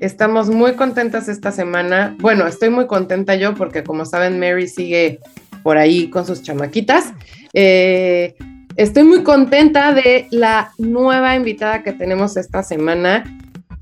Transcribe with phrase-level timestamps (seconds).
[0.00, 2.16] Estamos muy contentas esta semana.
[2.18, 5.20] Bueno, estoy muy contenta yo porque como saben Mary sigue
[5.62, 7.12] por ahí con sus chamaquitas.
[7.52, 8.34] Eh,
[8.76, 13.24] estoy muy contenta de la nueva invitada que tenemos esta semana.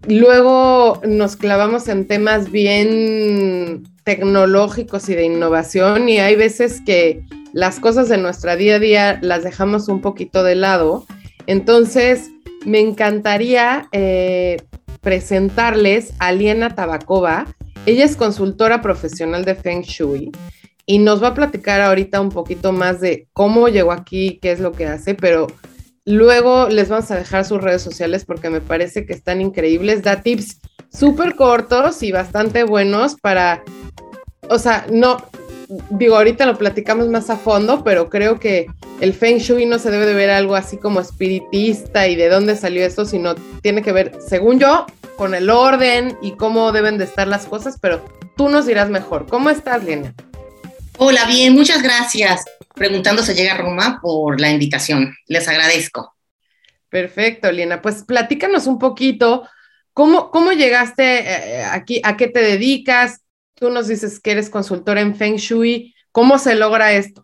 [0.09, 7.22] Luego nos clavamos en temas bien tecnológicos y de innovación y hay veces que
[7.53, 11.06] las cosas de nuestra día a día las dejamos un poquito de lado
[11.47, 12.31] entonces,
[12.64, 14.56] me encantaría eh,
[15.07, 17.47] presentarles a Liena Tabakova.
[17.87, 20.33] Ella es consultora profesional de Feng Shui
[20.85, 24.59] y nos va a platicar ahorita un poquito más de cómo llegó aquí, qué es
[24.59, 25.47] lo que hace, pero
[26.05, 30.03] luego les vamos a dejar sus redes sociales porque me parece que están increíbles.
[30.03, 30.59] Da tips
[30.91, 33.62] súper cortos y bastante buenos para,
[34.49, 35.19] o sea, no,
[35.91, 38.67] digo, ahorita lo platicamos más a fondo, pero creo que
[39.01, 42.57] el Feng Shui no se debe de ver algo así como espiritista y de dónde
[42.57, 47.05] salió esto, sino tiene que ver, según yo, con el orden y cómo deben de
[47.05, 48.05] estar las cosas, pero
[48.36, 49.27] tú nos dirás mejor.
[49.27, 50.14] ¿Cómo estás, Lena?
[50.98, 52.45] Hola, bien, muchas gracias.
[52.75, 55.16] Preguntando se llega a Roma por la invitación.
[55.27, 56.15] Les agradezco.
[56.88, 57.82] Perfecto, Lena.
[57.82, 59.49] Pues platícanos un poquito.
[59.93, 62.00] ¿Cómo, cómo llegaste eh, aquí?
[62.04, 63.21] ¿A qué te dedicas?
[63.54, 65.94] Tú nos dices que eres consultora en Feng Shui.
[66.12, 67.22] ¿Cómo se logra esto?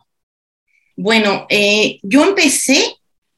[0.97, 2.97] Bueno, eh, yo empecé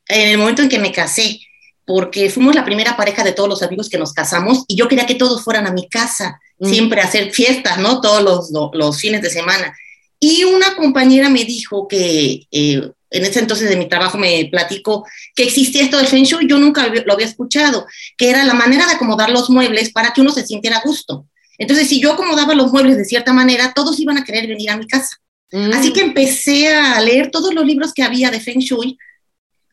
[0.08, 1.40] en el momento en que me casé,
[1.86, 5.06] porque fuimos la primera pareja de todos los amigos que nos casamos y yo quería
[5.06, 6.68] que todos fueran a mi casa, mm.
[6.68, 8.00] siempre a hacer fiestas, ¿no?
[8.00, 9.76] Todos los, los, fines de semana.
[10.18, 15.06] Y una compañera me dijo que eh, en ese entonces de mi trabajo me platicó
[15.36, 18.86] que existía esto del Feng Shui, yo nunca lo había escuchado, que era la manera
[18.86, 21.26] de acomodar los muebles para que uno se sintiera a gusto.
[21.58, 24.76] Entonces, si yo acomodaba los muebles de cierta manera, todos iban a querer venir a
[24.76, 25.18] mi casa.
[25.52, 25.72] Mm.
[25.72, 28.98] Así que empecé a leer todos los libros que había de Feng Shui.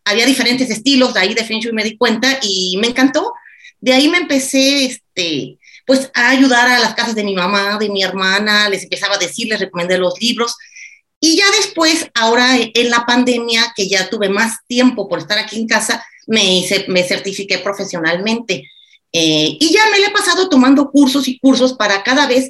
[0.06, 3.34] Había diferentes estilos de ahí de Feng Shui, me di cuenta y me encantó.
[3.80, 7.90] De ahí me empecé, este, pues, a ayudar a las casas de mi mamá, de
[7.90, 10.56] mi hermana, les empezaba a decir, les recomendé los libros.
[11.20, 15.60] Y ya después, ahora en la pandemia, que ya tuve más tiempo por estar aquí
[15.60, 18.70] en casa, me, hice, me certifiqué profesionalmente.
[19.14, 22.50] Eh, y ya me he pasado tomando cursos y cursos para cada vez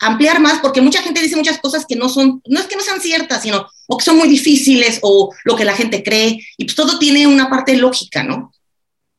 [0.00, 2.82] ampliar más, porque mucha gente dice muchas cosas que no son, no es que no
[2.82, 6.64] sean ciertas, sino o que son muy difíciles o lo que la gente cree, y
[6.64, 8.52] pues todo tiene una parte lógica, ¿no?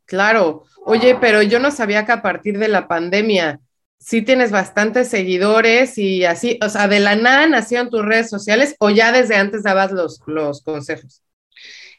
[0.05, 0.63] Claro.
[0.85, 3.59] Oye, pero yo no sabía que a partir de la pandemia
[3.99, 8.75] sí tienes bastantes seguidores y así, o sea, de la nada nacieron tus redes sociales
[8.79, 11.21] o ya desde antes dabas los, los consejos.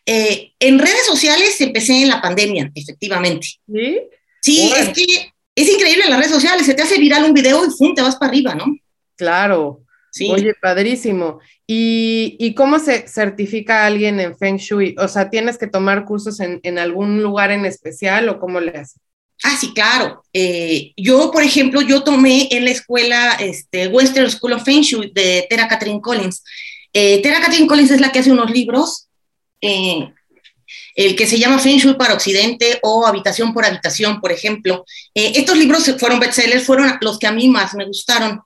[0.06, 3.46] Eh, en redes sociales empecé en la pandemia, efectivamente.
[3.72, 4.00] ¿Sí?
[4.42, 7.64] Sí, es que es increíble en las redes sociales, se te hace viral un video
[7.64, 7.94] y ¡fum!
[7.94, 8.66] te vas para arriba, ¿no?
[9.16, 9.82] Claro.
[10.12, 10.28] Sí.
[10.30, 11.38] Oye, padrísimo.
[11.66, 14.96] ¿Y, cómo se certifica a alguien en Feng Shui?
[14.98, 19.00] O sea, ¿tienes que tomar cursos en, algún lugar en especial o cómo le haces?
[19.44, 20.22] Ah, sí, claro.
[20.32, 25.12] Eh, yo, por ejemplo, yo tomé en la escuela este, Western School of Feng Shui
[25.14, 26.42] de Tera Catherine Collins.
[26.92, 29.08] Eh, Tera Catherine Collins es la que hace unos libros
[29.60, 30.12] eh,
[30.94, 34.84] el que se llama Feng Shui para Occidente o Habitación por Habitación, por ejemplo.
[35.14, 38.40] Eh, estos libros fueron bestsellers, fueron los que a mí más me gustaron.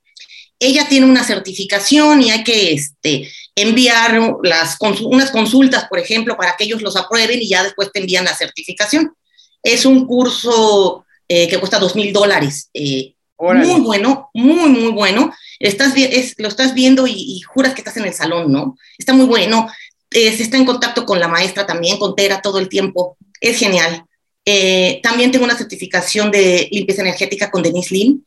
[0.58, 6.56] Ella tiene una certificación y hay que este, enviar las, unas consultas, por ejemplo, para
[6.56, 9.14] que ellos los aprueben y ya después te envían la certificación.
[9.62, 12.70] Es un curso eh, que cuesta dos mil dólares.
[12.73, 15.32] Eh, muy bueno, muy, muy bueno.
[15.58, 18.76] Estás, es, lo estás viendo y, y, juras que estás en el salón, ¿no?
[18.97, 19.69] Está muy bueno
[20.14, 24.05] se está en contacto con la maestra también, con Tera todo el tiempo, es genial.
[24.46, 28.22] Eh, también tengo una certificación de limpieza energética con Denise Lim,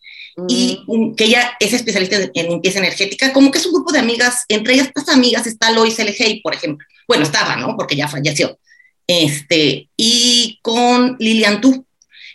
[0.47, 1.15] y mm.
[1.15, 4.75] que ella es especialista en limpieza energética, como que es un grupo de amigas, entre
[4.75, 6.41] ellas estas amigas está Lois L.
[6.43, 6.85] por ejemplo.
[7.07, 7.75] Bueno, estaba, ¿no?
[7.75, 8.59] Porque ya falleció.
[9.07, 11.85] Este, y con Lilian Tu.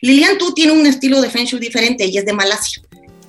[0.01, 2.83] Lilian Tu tiene un estilo de Feng Shui diferente, ella es de Malasia.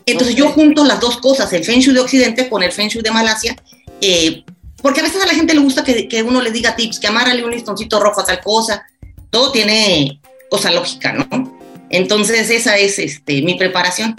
[0.06, 3.04] Entonces yo junto las dos cosas, el Feng Shui de Occidente con el Feng Shui
[3.04, 3.56] de Malasia,
[4.02, 4.44] eh,
[4.84, 7.44] porque a veces a la gente le gusta que, uno le diga tips, que amárale
[7.44, 8.86] un listoncito rojo a tal cosa,
[9.30, 10.20] todo tiene
[10.50, 11.58] cosa lógica, ¿no?
[11.90, 14.16] Entonces esa es este, mi preparación.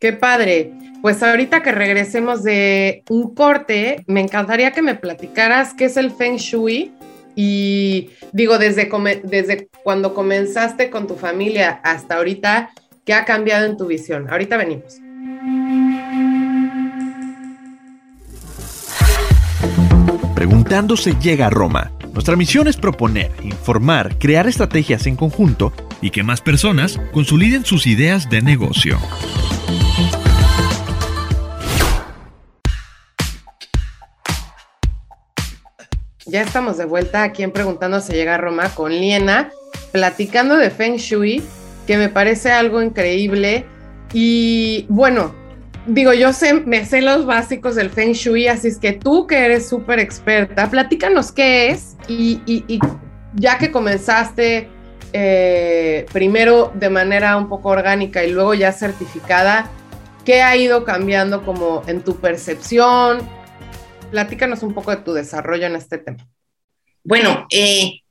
[0.00, 0.72] Qué padre.
[1.00, 6.10] Pues ahorita que regresemos de un corte, me encantaría que me platicaras qué es el
[6.10, 6.92] Feng Shui
[7.36, 8.90] y digo, desde,
[9.22, 12.70] desde cuando comenzaste con tu familia hasta ahorita,
[13.06, 14.28] ¿qué ha cambiado en tu visión?
[14.28, 14.98] Ahorita venimos.
[20.68, 21.92] Preguntándose llega a Roma.
[22.12, 25.72] Nuestra misión es proponer, informar, crear estrategias en conjunto
[26.02, 28.98] y que más personas consoliden sus ideas de negocio.
[36.26, 39.48] Ya estamos de vuelta aquí en Preguntando se llega a Roma con Liena,
[39.90, 41.42] platicando de Feng Shui,
[41.86, 43.64] que me parece algo increíble.
[44.12, 45.34] Y bueno,
[45.88, 49.38] digo, yo sé, me sé los básicos del Feng Shui, así es que tú que
[49.38, 52.78] eres súper experta, platícanos qué es y, y,
[53.34, 54.68] ya que comenzaste
[55.12, 59.70] eh, primero de manera un poco orgánica y luego ya certificada,
[60.24, 63.18] ¿qué ha ido cambiando como en tu percepción?
[64.10, 66.28] Platícanos un poco de tu desarrollo en este tema.
[67.02, 68.02] Bueno, eh,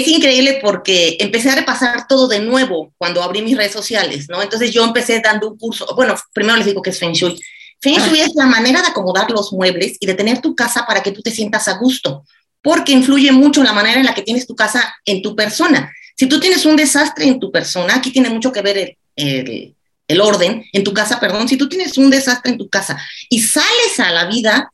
[0.00, 4.42] es increíble porque empecé a repasar todo de nuevo cuando abrí mis redes sociales, ¿no?
[4.42, 7.38] Entonces yo empecé dando un curso, bueno, primero les digo que es Feng Shui.
[7.80, 11.02] Feng Shui es la manera de acomodar los muebles y de tener tu casa para
[11.02, 12.24] que tú te sientas a gusto,
[12.62, 15.92] porque influye mucho la manera en la que tienes tu casa en tu persona.
[16.16, 19.74] Si tú tienes un desastre en tu persona, aquí tiene mucho que ver el, el,
[20.08, 22.98] el orden en tu casa, perdón, si tú tienes un desastre en tu casa
[23.28, 24.70] y sales a la vida,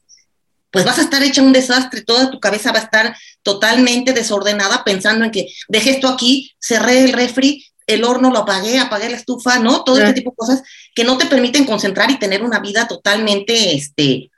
[0.70, 4.84] pues vas a estar hecha un desastre, toda tu cabeza va a estar totalmente desordenada
[4.84, 9.16] pensando en que dejé esto aquí, cerré el refri, el horno lo apagué, apagué la
[9.16, 9.82] estufa, ¿no?
[9.82, 10.62] Todo este tipo de cosas
[10.94, 14.30] que no te permiten concentrar y tener una vida totalmente este,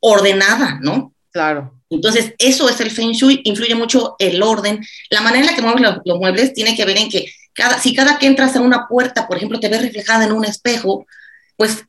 [0.00, 1.14] ordenada, ¿no?
[1.30, 1.74] Claro.
[1.88, 4.84] Entonces, eso es el Feng Shui, influye mucho el orden.
[5.08, 7.78] La manera en la que mueves los, los muebles tiene que ver en que cada,
[7.78, 11.06] si cada que entras a una puerta, por ejemplo, te ves reflejada en un espejo,
[11.56, 11.84] pues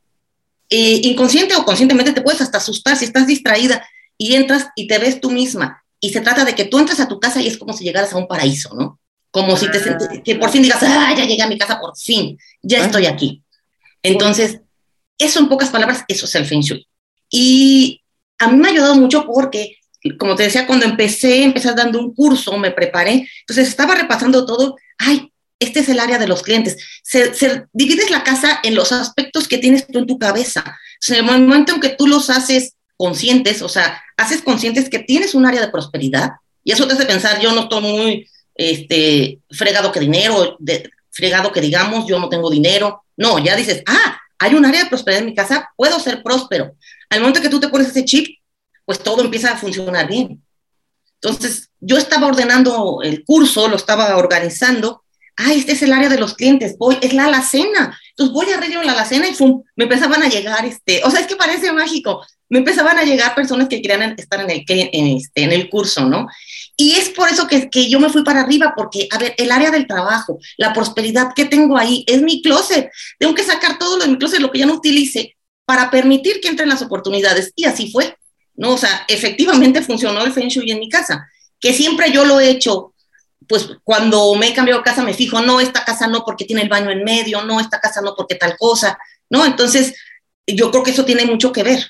[0.70, 3.88] eh, inconsciente o conscientemente te puedes hasta asustar si estás distraída
[4.18, 5.84] y entras y te ves tú misma.
[6.00, 8.14] Y se trata de que tú entras a tu casa y es como si llegaras
[8.14, 9.00] a un paraíso, ¿no?
[9.32, 9.98] Como si te ah.
[10.24, 13.44] que por fin digas, ah, ya llegué a mi casa, por fin, ya estoy aquí.
[14.02, 14.62] Entonces,
[15.18, 16.88] eso en pocas palabras, eso es el Feng Shui.
[17.30, 18.02] Y
[18.38, 19.78] a mí me ha ayudado mucho porque,
[20.18, 24.78] como te decía, cuando empecé, empecé dando un curso, me preparé, entonces estaba repasando todo,
[24.98, 26.78] ay, este es el área de los clientes.
[27.04, 30.78] Se, divides la casa en los aspectos que tienes tú en tu cabeza.
[31.08, 35.34] en el momento en que tú los haces conscientes, o sea, haces conscientes que tienes
[35.34, 36.32] un área de prosperidad,
[36.64, 41.52] y eso te hace pensar, yo no estoy muy este, fregado que dinero, de, fregado
[41.52, 43.04] que digamos, yo no tengo dinero.
[43.18, 46.76] No, ya dices, ah, hay un área de prosperidad en mi casa, puedo ser próspero.
[47.10, 48.40] Al momento que tú te pones ese chip,
[48.86, 50.42] pues todo empieza a funcionar bien.
[51.22, 55.04] Entonces, yo estaba ordenando el curso, lo estaba organizando,
[55.40, 57.98] ah, este es el área de los clientes, voy, es la alacena.
[58.10, 59.36] Entonces voy a arreglar la alacena y
[59.76, 63.36] me empezaban a llegar, este, o sea, es que parece mágico, me empezaban a llegar
[63.36, 66.28] personas que querían estar en el, en este, en el curso, ¿no?
[66.76, 69.52] Y es por eso que, que yo me fui para arriba, porque, a ver, el
[69.52, 72.90] área del trabajo, la prosperidad que tengo ahí, es mi closet.
[73.18, 76.42] Tengo que sacar todo lo de mi closet, lo que ya no utilice, para permitir
[76.42, 77.54] que entren las oportunidades.
[77.56, 78.16] Y así fue,
[78.56, 78.72] ¿no?
[78.72, 81.28] O sea, efectivamente funcionó el Feng Shui en mi casa,
[81.60, 82.94] que siempre yo lo he hecho
[83.50, 86.70] pues cuando me he cambiado casa me fijo, no, esta casa no porque tiene el
[86.70, 89.44] baño en medio, no, esta casa no porque tal cosa, ¿no?
[89.44, 89.96] Entonces,
[90.46, 91.84] yo creo que eso tiene mucho que ver.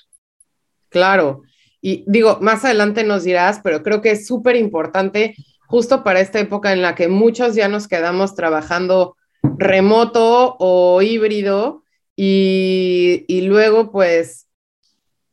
[0.87, 1.41] Claro,
[1.81, 5.35] y digo, más adelante nos dirás, pero creo que es súper importante
[5.67, 11.83] justo para esta época en la que muchos ya nos quedamos trabajando remoto o híbrido
[12.15, 14.47] y, y luego pues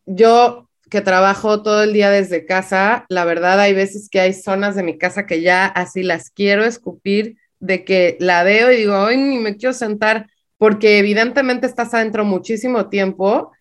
[0.06, 0.65] yo
[0.96, 4.82] que trabajo todo el día desde casa, la verdad hay veces que hay zonas de
[4.82, 9.18] mi casa que ya así las quiero escupir, de que la veo y digo, hoy
[9.18, 13.52] ni me quiero sentar, porque evidentemente estás adentro muchísimo tiempo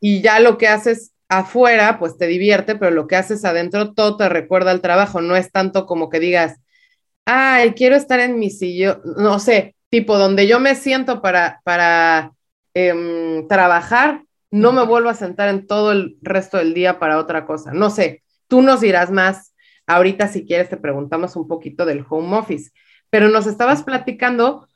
[0.00, 4.16] y ya lo que haces afuera, pues te divierte, pero lo que haces adentro todo
[4.16, 6.56] te recuerda al trabajo, no es tanto como que digas,
[7.26, 12.32] ay, quiero estar en mi sillón, no sé, tipo donde yo me siento para, para
[12.74, 17.46] em, trabajar, no me vuelvo a sentar en todo el resto del día para otra
[17.46, 17.72] cosa.
[17.72, 19.54] No sé, tú nos dirás más.
[19.86, 22.70] Ahorita, si quieres, te preguntamos un poquito del home office,
[23.10, 24.68] pero nos estabas platicando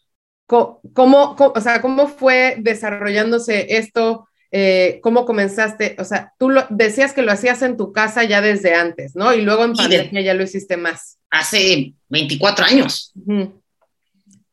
[0.46, 7.12] cómo, o sea, cómo fue desarrollándose esto, eh, cómo comenzaste, o sea, tú lo, decías
[7.12, 9.34] que lo hacías en tu casa ya desde antes, ¿no?
[9.34, 11.18] Y luego en pandemia ya lo hiciste más.
[11.30, 13.12] Hace 24 años.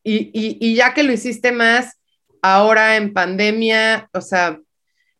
[0.02, 1.98] y, y, y ya que lo hiciste más,
[2.42, 4.60] ahora en pandemia, o sea,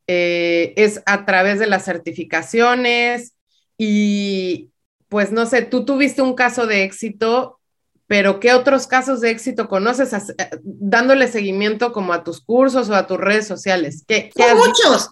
[0.06, 3.32] eh, es a través de las certificaciones
[3.78, 4.68] y
[5.08, 7.58] pues no sé, tú tuviste un caso de éxito,
[8.06, 12.94] pero ¿qué otros casos de éxito conoces eh, dándole seguimiento como a tus cursos o
[12.94, 14.04] a tus redes sociales?
[14.06, 15.11] ¿Qué, muchos,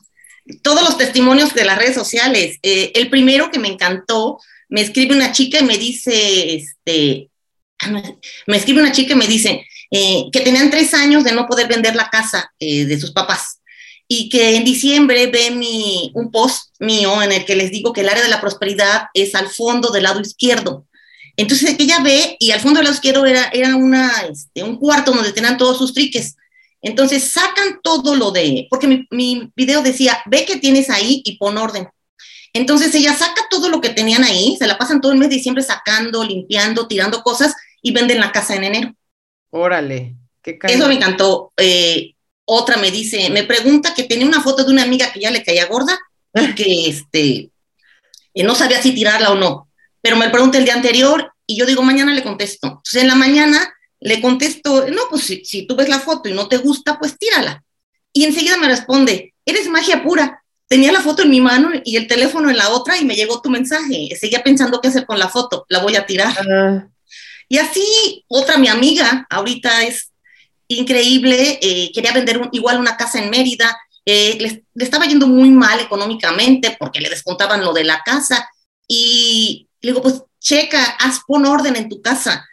[0.60, 2.58] todos los testimonios de las redes sociales.
[2.62, 7.30] Eh, el primero que me encantó, me escribe una chica y me dice, este,
[7.78, 8.02] ah,
[8.46, 11.94] me escribe una chica y me dice que tenían tres años de no poder vender
[11.94, 13.61] la casa de sus papás
[14.14, 18.02] y que en diciembre ve mi, un post mío en el que les digo que
[18.02, 20.86] el área de la prosperidad es al fondo del lado izquierdo.
[21.34, 25.12] Entonces ella ve y al fondo del lado izquierdo era, era una, este, un cuarto
[25.12, 26.36] donde tenían todos sus triques.
[26.82, 31.38] Entonces sacan todo lo de, porque mi, mi video decía, ve que tienes ahí y
[31.38, 31.88] pon orden.
[32.52, 35.36] Entonces ella saca todo lo que tenían ahí, se la pasan todo el mes de
[35.36, 38.94] diciembre sacando, limpiando, tirando cosas y venden la casa en enero.
[39.48, 41.50] Órale, qué Eso me encantó.
[41.56, 42.14] Eh,
[42.44, 45.44] otra me dice, me pregunta que tenía una foto de una amiga que ya le
[45.44, 45.98] caía gorda
[46.34, 47.50] y que este,
[48.34, 49.68] no sabía si tirarla o no,
[50.00, 52.66] pero me pregunta el día anterior y yo digo, mañana le contesto.
[52.68, 56.32] Entonces en la mañana le contesto, no, pues si, si tú ves la foto y
[56.32, 57.62] no te gusta, pues tírala.
[58.12, 60.42] Y enseguida me responde, eres magia pura.
[60.68, 63.42] Tenía la foto en mi mano y el teléfono en la otra y me llegó
[63.42, 64.08] tu mensaje.
[64.18, 66.34] Seguía pensando qué hacer con la foto, la voy a tirar.
[67.48, 70.11] Y así, otra mi amiga, ahorita es
[70.78, 75.78] increíble, eh, quería vender igual una casa en Mérida, eh, le, estaba yendo muy mal
[75.80, 78.48] económicamente porque le descontaban lo de la casa
[78.88, 82.46] y le digo, pues checa, haz, pon orden en tu casa.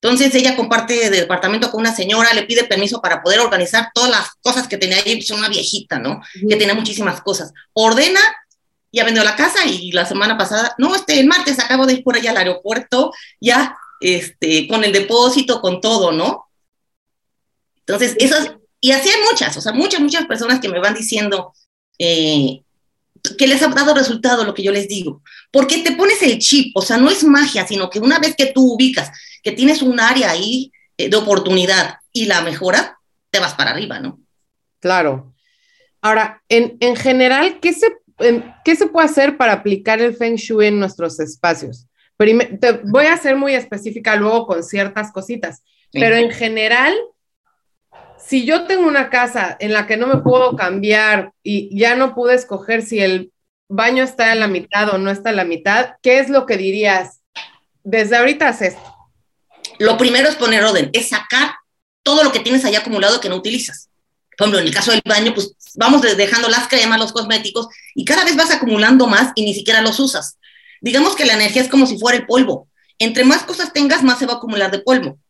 [0.00, 4.10] Entonces ella comparte de departamento con una señora, le pide permiso para poder organizar todas
[4.10, 6.20] las cosas que tenía ahí, es una viejita, ¿no?
[6.46, 7.52] Que tenía muchísimas cosas.
[7.72, 8.20] Ordena,
[8.92, 12.04] ya vendió la casa y la semana pasada, no, este, el martes acabo de ir
[12.04, 16.43] por allá al aeropuerto, ya, este, con el depósito, con todo, ¿no?
[17.86, 21.52] Entonces, esas, y así hay muchas, o sea, muchas, muchas personas que me van diciendo
[21.98, 22.62] eh,
[23.38, 26.76] que les ha dado resultado lo que yo les digo, porque te pones el chip,
[26.76, 29.10] o sea, no es magia, sino que una vez que tú ubicas
[29.42, 32.98] que tienes un área ahí eh, de oportunidad y la mejora,
[33.30, 34.20] te vas para arriba, ¿no?
[34.80, 35.34] Claro.
[36.00, 37.88] Ahora, en, en general, ¿qué se,
[38.64, 41.86] ¿qué se puede hacer para aplicar el Feng Shui en nuestros espacios?
[42.60, 45.62] te voy a ser muy específica luego con ciertas cositas,
[45.92, 46.94] pero en general,
[48.34, 52.16] si yo tengo una casa en la que no me puedo cambiar y ya no
[52.16, 53.30] pude escoger si el
[53.68, 56.56] baño está a la mitad o no está a la mitad, ¿qué es lo que
[56.56, 57.20] dirías?
[57.84, 58.74] Desde ahorita haz.
[59.78, 61.54] Lo primero es poner orden, es sacar
[62.02, 63.88] todo lo que tienes ahí acumulado que no utilizas.
[64.36, 68.04] Por ejemplo, en el caso del baño, pues vamos dejando las cremas, los cosméticos, y
[68.04, 70.38] cada vez vas acumulando más y ni siquiera los usas.
[70.80, 72.66] Digamos que la energía es como si fuera el polvo.
[72.98, 75.20] Entre más cosas tengas, más se va a acumular de polvo.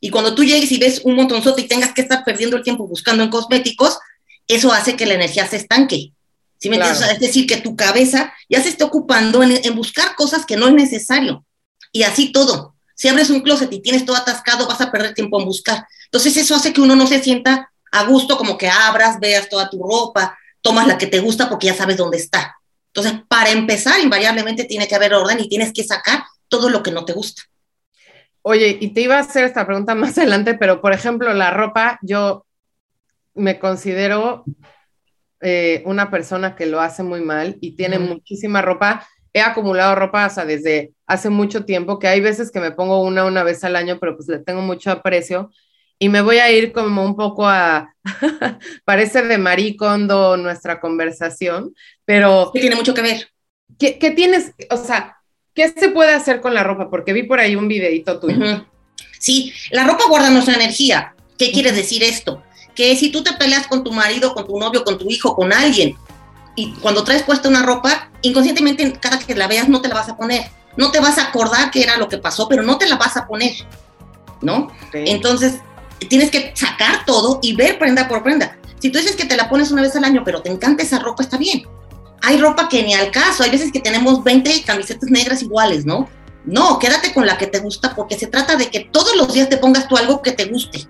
[0.00, 2.86] Y cuando tú llegues y ves un montonzote y tengas que estar perdiendo el tiempo
[2.86, 3.98] buscando en cosméticos,
[4.46, 6.12] eso hace que la energía se estanque.
[6.58, 7.10] ¿Sí me entiendes?
[7.12, 10.66] es decir, que tu cabeza ya se está ocupando en, en, buscar cosas que no
[10.68, 11.44] es necesario.
[11.92, 12.74] Y así todo.
[12.94, 15.86] Si abres un closet y tienes todo atascado, vas a perder tiempo en buscar.
[16.06, 19.70] Entonces eso hace que uno no se sienta a gusto, como que abras, veas toda
[19.70, 22.56] tu ropa, tomas la que te gusta porque ya sabes dónde está.
[22.92, 26.90] Entonces, para empezar, invariablemente tiene que haber orden y tienes que sacar todo lo que
[26.90, 27.42] no te gusta.
[28.50, 31.98] Oye, y te iba a hacer esta pregunta más adelante, pero por ejemplo, la ropa,
[32.00, 32.46] yo
[33.34, 34.44] me considero
[35.42, 39.06] eh, una persona que lo hace muy mal y tiene muchísima ropa.
[39.34, 43.26] He acumulado ropa hasta desde hace mucho tiempo, que hay veces que me pongo una
[43.26, 45.50] una vez al año, pero pues le tengo mucho aprecio.
[45.98, 47.94] Y me voy a ir como un poco a,
[48.86, 51.74] parece de maricondo nuestra conversación,
[52.06, 52.50] pero...
[52.54, 53.28] Que tiene mucho que ver.
[53.78, 54.54] ¿Qué, ¿Qué tienes?
[54.70, 55.17] O sea,
[55.58, 56.88] ¿Qué se puede hacer con la ropa?
[56.88, 58.64] Porque vi por ahí un videito tuyo.
[59.18, 61.16] Sí, la ropa guarda nuestra energía.
[61.36, 62.44] ¿Qué quiere decir esto?
[62.76, 65.52] Que si tú te peleas con tu marido, con tu novio, con tu hijo, con
[65.52, 65.96] alguien,
[66.54, 70.08] y cuando traes puesta una ropa, inconscientemente cada que la veas no te la vas
[70.08, 70.48] a poner.
[70.76, 73.16] No te vas a acordar qué era lo que pasó, pero no te la vas
[73.16, 73.54] a poner,
[74.40, 74.68] ¿no?
[74.92, 75.54] Entonces,
[76.08, 78.56] tienes que sacar todo y ver prenda por prenda.
[78.78, 81.00] Si tú dices que te la pones una vez al año, pero te encanta esa
[81.00, 81.64] ropa, está bien
[82.22, 86.08] hay ropa que ni al caso, hay veces que tenemos 20 camisetas negras iguales, ¿no?
[86.44, 89.48] No, quédate con la que te gusta porque se trata de que todos los días
[89.48, 90.86] te pongas tú algo que te guste.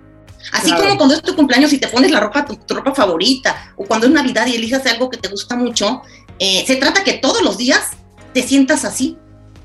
[0.53, 3.85] Así como cuando es tu cumpleaños y te pones la ropa, tu, ropa favorita, o
[3.85, 6.03] cuando es Navidad y elijas algo que te gusta mucho,
[6.39, 7.91] eh, se trata que todos los días
[8.33, 9.19] te sientas así.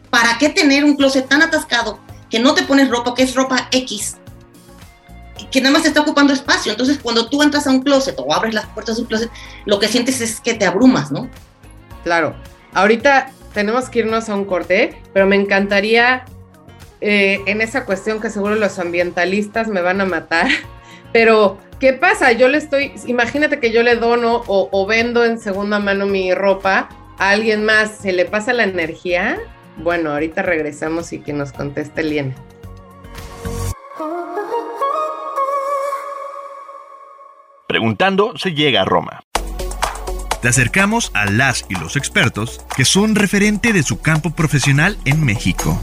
[0.10, 3.68] ¿Para qué tener un closet tan atascado que no te pones ropa, que es ropa
[3.72, 4.18] X,
[5.52, 6.72] que nada más te está ocupando espacio?
[6.72, 9.32] Entonces, cuando tú entras a un closet o abres las puertas de un closet,
[9.66, 11.30] lo que sientes es que te abrumas, ¿no?
[12.04, 12.36] Claro.
[12.74, 16.26] Ahorita tenemos que irnos a un corte, pero me encantaría
[17.02, 20.48] eh, en esa cuestión que seguro los ambientalistas me van a matar,
[21.14, 22.32] pero ¿qué pasa?
[22.32, 26.34] Yo le estoy, imagínate que yo le dono o, o vendo en segunda mano mi
[26.34, 29.38] ropa a alguien más, ¿se le pasa la energía?
[29.78, 32.36] Bueno, ahorita regresamos y que nos conteste Liena.
[37.68, 39.24] Preguntando se llega a Roma.
[40.44, 45.24] Te acercamos a las y los expertos que son referente de su campo profesional en
[45.24, 45.80] México.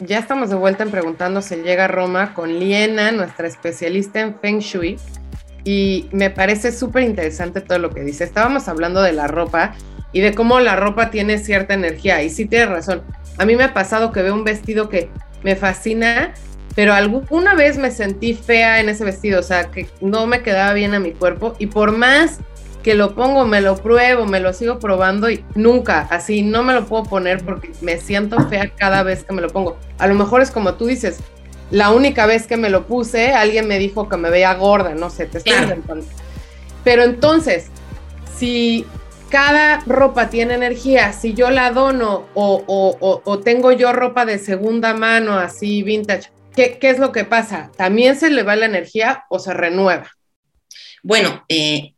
[0.00, 4.34] Ya estamos de vuelta en Preguntando se llega a Roma con Liena, nuestra especialista en
[4.40, 4.98] Feng Shui.
[5.62, 8.24] Y me parece súper interesante todo lo que dice.
[8.24, 9.76] Estábamos hablando de la ropa
[10.10, 12.20] y de cómo la ropa tiene cierta energía.
[12.24, 13.04] Y sí tiene razón.
[13.38, 15.08] A mí me ha pasado que veo un vestido que
[15.44, 16.34] me fascina,
[16.80, 20.72] pero alguna vez me sentí fea en ese vestido, o sea, que no me quedaba
[20.72, 22.38] bien a mi cuerpo y por más
[22.82, 26.72] que lo pongo, me lo pruebo, me lo sigo probando y nunca, así no me
[26.72, 29.76] lo puedo poner porque me siento fea cada vez que me lo pongo.
[29.98, 31.18] A lo mejor es como tú dices,
[31.70, 35.10] la única vez que me lo puse, alguien me dijo que me veía gorda, no
[35.10, 36.06] sé, te estoy inventando.
[36.82, 37.66] Pero entonces,
[38.38, 38.86] si
[39.28, 41.12] cada ropa tiene energía.
[41.12, 46.98] Si yo la dono o, tengo yo ropa de segunda mano, así vintage, ¿qué, es
[46.98, 47.70] lo que pasa?
[47.76, 50.10] ¿También se le va la energía o se renueva?
[51.02, 51.94] Bueno, eh,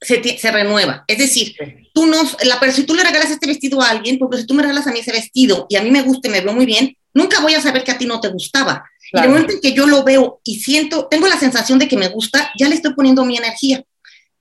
[0.00, 1.04] se, renueva.
[1.06, 1.54] Es decir,
[1.92, 4.62] tú no, la, si tú le regalas este vestido a alguien, porque si tú me
[4.62, 6.96] regalas a mí ese vestido y a mí me gusta y me veo muy bien,
[7.14, 8.84] nunca voy a saber que a ti no te gustaba.
[9.12, 11.88] Y en el momento en que yo lo veo y siento, tengo la sensación de
[11.88, 13.82] que me gusta, ya le estoy poniendo mi energía.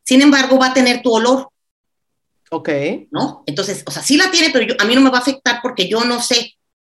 [0.04, 1.50] Sin embargo, va a tener tu olor.
[2.52, 2.70] Ok.
[3.12, 3.44] ¿No?
[3.46, 5.88] Entonces, o sea, sí la tiene, pero a mí no me va a afectar porque
[5.88, 6.56] yo no sé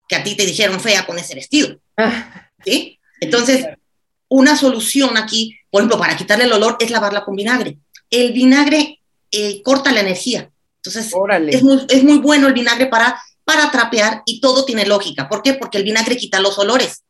[0.08, 1.78] que a ti te dijeron fea con ese vestido.
[2.64, 2.98] ¿Sí?
[3.20, 3.66] Entonces,
[4.28, 7.78] una solución aquí, por ejemplo, para quitarle el olor es lavarla con vinagre.
[8.10, 10.50] El vinagre eh, corta la energía.
[10.76, 11.12] Entonces,
[11.48, 15.28] es muy, es muy, bueno el vinagre para, para trapear y todo tiene lógica.
[15.28, 15.54] ¿Por qué?
[15.54, 17.04] Porque el vinagre quita los olores.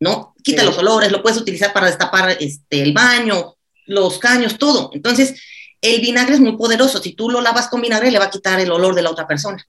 [0.00, 0.34] ¿No?
[0.44, 3.56] Quita los olores, lo puedes utilizar para destapar este, el baño,
[3.86, 4.90] los caños, todo.
[4.94, 5.34] Entonces,
[5.80, 7.02] el vinagre es muy poderoso.
[7.02, 9.26] Si tú lo lavas con vinagre, le va a quitar el olor de la otra
[9.26, 9.64] persona.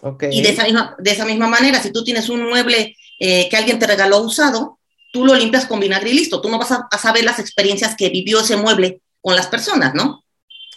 [0.00, 0.30] Okay.
[0.32, 3.56] Y de esa, misma, de esa misma manera, si tú tienes un mueble eh, que
[3.56, 4.78] alguien te regaló usado,
[5.12, 6.40] tú lo limpias con vinagre y listo.
[6.40, 10.24] Tú no vas a, saber las experiencias que vivió ese mueble con las personas, ¿no?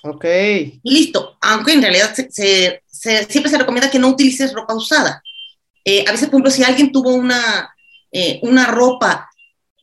[0.04, 0.26] Ok.
[0.26, 1.38] Y listo.
[1.42, 5.22] Aunque en realidad se, siempre se recomienda que no utilices ropa usada.
[5.84, 7.74] Eh, a veces, por ejemplo, si alguien tuvo una,
[8.12, 9.30] eh, una ropa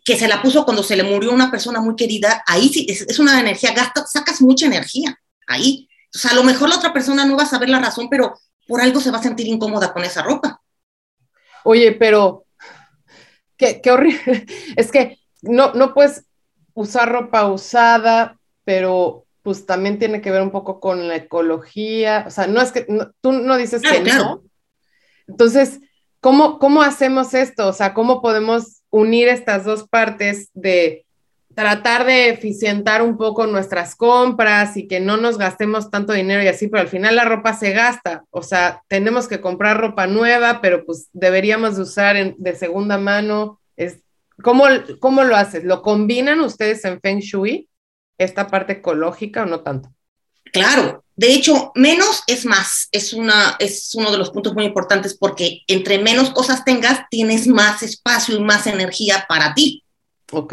[0.04, 3.18] que se la puso cuando se le murió una persona muy querida, ahí sí es,
[3.18, 5.18] una energía, gastas, sacas mucha energía
[5.48, 5.88] ahí.
[6.14, 8.38] O sea, a lo mejor la otra persona no va a saber la razón, pero
[8.66, 10.60] por algo se va a sentir incómoda con esa ropa.
[11.64, 12.46] Oye, pero
[13.56, 14.46] qué, horrible.
[14.76, 16.26] Es que no, no puedes
[16.74, 22.24] usar ropa usada, pero pues también tiene que ver un poco con la ecología.
[22.26, 22.86] O sea, no es que
[23.20, 24.42] tú no dices que no.
[25.28, 25.80] Entonces,
[26.20, 27.68] ¿cómo, ¿cómo hacemos esto?
[27.68, 31.05] O sea, ¿cómo podemos unir estas dos partes de
[31.56, 36.48] tratar de eficientar un poco nuestras compras y que no nos gastemos tanto dinero y
[36.48, 40.60] así, pero al final la ropa se gasta, o sea, tenemos que comprar ropa nueva,
[40.60, 43.58] pero pues deberíamos usar de segunda mano.
[43.74, 44.00] Es,
[44.42, 44.64] ¿cómo,
[45.00, 45.64] ¿Cómo lo haces?
[45.64, 47.70] ¿Lo combinan ustedes en Feng Shui,
[48.18, 49.88] esta parte ecológica o no tanto?
[50.52, 55.16] Claro, de hecho, menos es más, es, una, es uno de los puntos muy importantes
[55.16, 59.82] porque entre menos cosas tengas, tienes más espacio y más energía para ti.
[60.32, 60.52] Ok.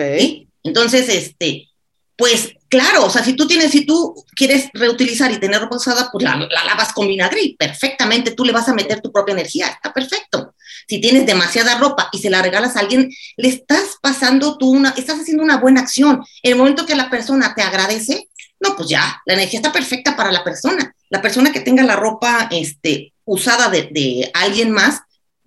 [0.64, 1.70] Entonces, este,
[2.16, 6.10] pues claro, o sea, si tú tienes, si tú quieres reutilizar y tener ropa usada,
[6.12, 9.68] pues la, la, lavas con vinagre perfectamente tú le vas a meter tu propia energía,
[9.68, 10.56] está perfecto.
[10.88, 14.94] Si tienes demasiada ropa y se la regalas a alguien, le estás pasando tú una,
[14.98, 16.24] estás haciendo una buena acción.
[16.42, 20.32] El momento que la persona te agradece, no, pues ya, la energía está perfecta para
[20.32, 20.96] la persona.
[21.10, 25.02] La persona que tenga la ropa este, usada de, alguien más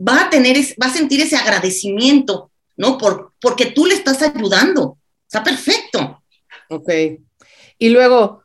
[0.07, 2.99] va a tener, va a sentir ese agradecimiento, ¿no?
[2.99, 4.99] Por, porque tú le estás ayudando.
[5.27, 6.23] Está perfecto.
[6.69, 6.91] Ok.
[7.79, 8.43] Y luego,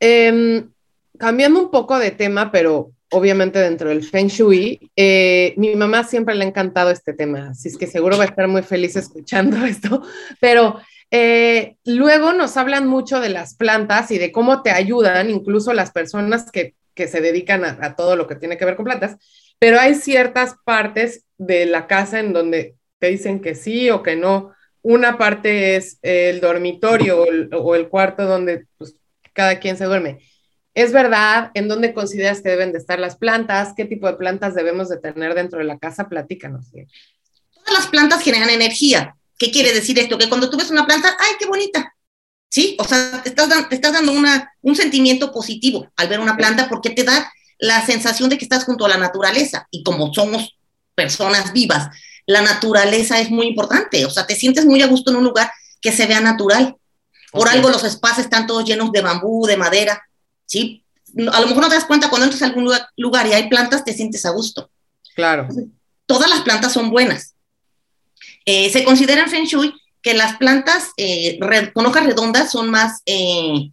[0.00, 0.70] em,
[1.18, 6.34] cambiando un poco de tema, pero obviamente dentro del Feng Shui, eh, mi mamá siempre
[6.34, 9.56] le ha encantado este tema, así es que seguro va a estar muy feliz escuchando
[9.64, 10.02] esto,
[10.40, 10.78] pero
[11.10, 15.90] eh, luego nos hablan mucho de las plantas y de cómo te ayudan, incluso las
[15.90, 19.16] personas que, se dedican a, todo lo que tiene que ver con plantas,
[19.60, 24.16] pero hay ciertas partes de la casa en donde te dicen que sí o que
[24.16, 24.52] no.
[24.88, 27.22] Una parte es el dormitorio
[27.52, 28.94] o el, cuarto donde pues,
[29.34, 30.20] cada quien se duerme.
[30.72, 31.50] ¿Es verdad?
[31.52, 33.74] ¿En dónde consideras que deben de estar las plantas?
[33.76, 36.08] ¿Qué tipo de plantas debemos de tener dentro de la casa?
[36.08, 36.68] Platícanos.
[36.70, 39.14] Todas las plantas generan energía.
[39.38, 40.16] ¿Qué quiere decir esto?
[40.16, 41.94] Que cuando tú ves una planta, ¡ay, qué bonita!
[42.48, 42.74] ¿Sí?
[42.78, 46.88] O sea, te estás, estás dando una, un sentimiento positivo al ver una planta porque
[46.88, 49.68] te da la sensación de que estás junto a la naturaleza.
[49.70, 50.56] Y como somos
[50.94, 51.90] personas vivas,
[52.28, 54.04] la naturaleza es muy importante.
[54.04, 56.76] O sea, te sientes muy a gusto en un lugar que se vea natural.
[57.32, 60.02] Por algo los espacios están todos llenos de bambú, de madera,
[60.44, 60.84] ¿sí?
[61.32, 63.82] A lo mejor no te das cuenta cuando entras a algún lugar, y hay plantas,
[63.82, 64.70] te sientes a gusto.
[65.14, 65.48] Claro.
[66.04, 67.34] Todas las plantas son buenas.
[68.44, 71.38] Eh, se considera en Feng Shui que las plantas eh,
[71.72, 73.70] con hojas redondas son más, eh,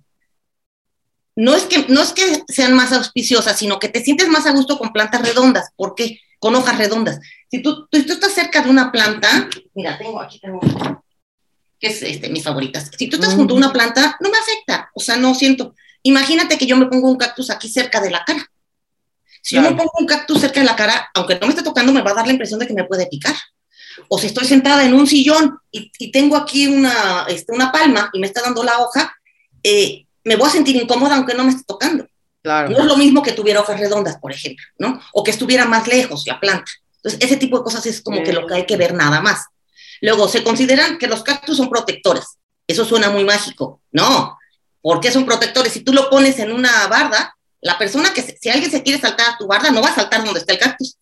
[1.36, 4.52] no, es que, no es que sean más auspiciosas, sino que te sientes más a
[4.52, 5.72] gusto con plantas redondas.
[5.76, 6.22] ¿Por qué?
[6.40, 7.20] Con hojas redondas.
[7.50, 10.60] Si tú, tú, tú estás cerca de una planta, mira, tengo aquí, tengo
[11.80, 12.90] que es este, mis favoritas.
[12.98, 15.76] Si tú estás junto a una planta, no me afecta, o sea, no siento.
[16.04, 18.50] Imagínate que yo me pongo un cactus aquí cerca de la cara.
[19.42, 21.92] Si yo me pongo un cactus cerca de la cara, aunque no me esté tocando,
[21.92, 23.36] me va a dar la impresión de que me puede picar.
[24.08, 28.20] O si estoy sentada en un sillón y, tengo aquí una, este, una palma y
[28.20, 29.16] me está dando la hoja,
[29.64, 32.08] eh, me voy a sentir incómoda aunque no me esté tocando.
[32.46, 32.70] Claro.
[32.70, 35.02] No es lo mismo que tuviera hojas redondas, por ejemplo, ¿no?
[35.14, 36.72] O que estuviera más lejos la planta.
[36.98, 39.48] Entonces, ese tipo de cosas es como que lo que hay que ver nada más.
[40.00, 42.38] Luego, se consideran que los cactus son protectores.
[42.68, 43.82] Eso suena muy mágico.
[43.92, 44.38] No,
[44.80, 45.74] ¿por qué son protectores?
[45.74, 49.28] Si tú lo pones en una barda, la persona que, si alguien se quiere saltar
[49.32, 50.98] a tu barda, no va a saltar donde está el cactus.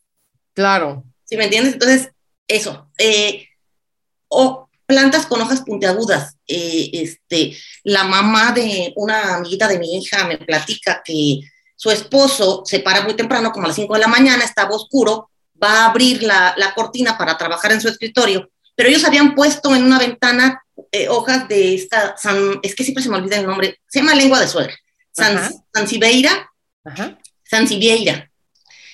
[0.53, 1.03] Claro.
[1.25, 1.73] ¿Sí me entiendes?
[1.73, 2.07] Entonces,
[2.47, 2.89] eso.
[2.97, 3.49] Eh,
[4.29, 6.35] o plantas con hojas puntiagudas.
[6.47, 11.39] Eh, este, la mamá de una amiguita de mi hija me platica que
[11.75, 15.31] su esposo se para muy temprano, como a las 5 de la mañana, estaba oscuro,
[15.61, 18.51] va a abrir la, la cortina para trabajar en su escritorio.
[18.75, 22.15] Pero ellos habían puesto en una ventana eh, hojas de esta,
[22.61, 24.75] es que siempre se me olvida el nombre, se llama lengua de suegra,
[25.11, 26.51] San, Sansibieira,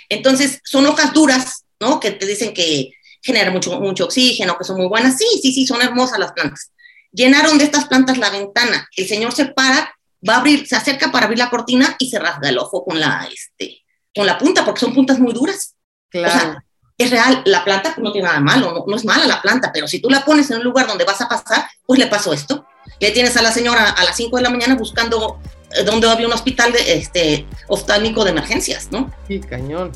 [0.07, 1.99] Entonces, son hojas duras, ¿no?
[1.99, 5.17] Que te dicen que generan mucho, mucho oxígeno, que son muy buenas.
[5.17, 6.71] Sí, sí, sí, son hermosas las plantas.
[7.12, 8.88] Llenaron de estas plantas la ventana.
[8.95, 9.93] El señor se para,
[10.27, 12.99] va a abrir, se acerca para abrir la cortina y se rasga el ojo con
[12.99, 13.84] la, este,
[14.15, 15.75] con la punta, porque son puntas muy duras.
[16.10, 16.62] Claro
[16.99, 20.01] es real, la planta no tiene nada malo, no, es mala la planta, pero si
[20.01, 22.67] tú la pones en un lugar donde vas a pasar, pues le pasó esto.
[22.99, 25.39] Le tienes a la señora a las 5 de la mañana buscando
[25.71, 29.10] eh, dónde había un hospital de, este, oftálmico de emergencias, ¿no?
[29.29, 29.93] Sí, cañón.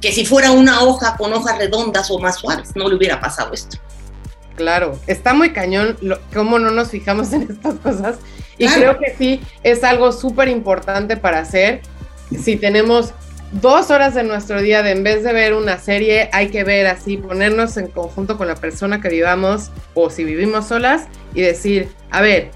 [0.00, 3.52] Que si fuera una hoja con hojas redondas o más suaves, no le hubiera pasado
[3.52, 3.78] esto.
[4.56, 5.96] Claro, está muy cañón
[6.34, 8.16] cómo no nos fijamos en estas cosas.
[8.58, 11.82] Y creo que sí, es algo súper importante para hacer.
[12.42, 13.14] Si tenemos
[13.52, 16.86] dos horas de nuestro día de en vez de ver una serie, hay que ver
[16.86, 21.90] así, ponernos en conjunto con la persona que vivamos o si vivimos solas y decir,
[22.10, 22.50] a ver,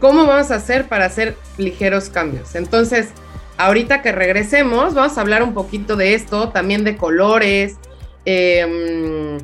[0.00, 2.54] ¿cómo vamos a hacer para hacer ligeros cambios?
[2.54, 3.08] Entonces,
[3.56, 7.76] ahorita que regresemos, vamos a hablar un poquito de esto, también de colores
[8.24, 9.38] em,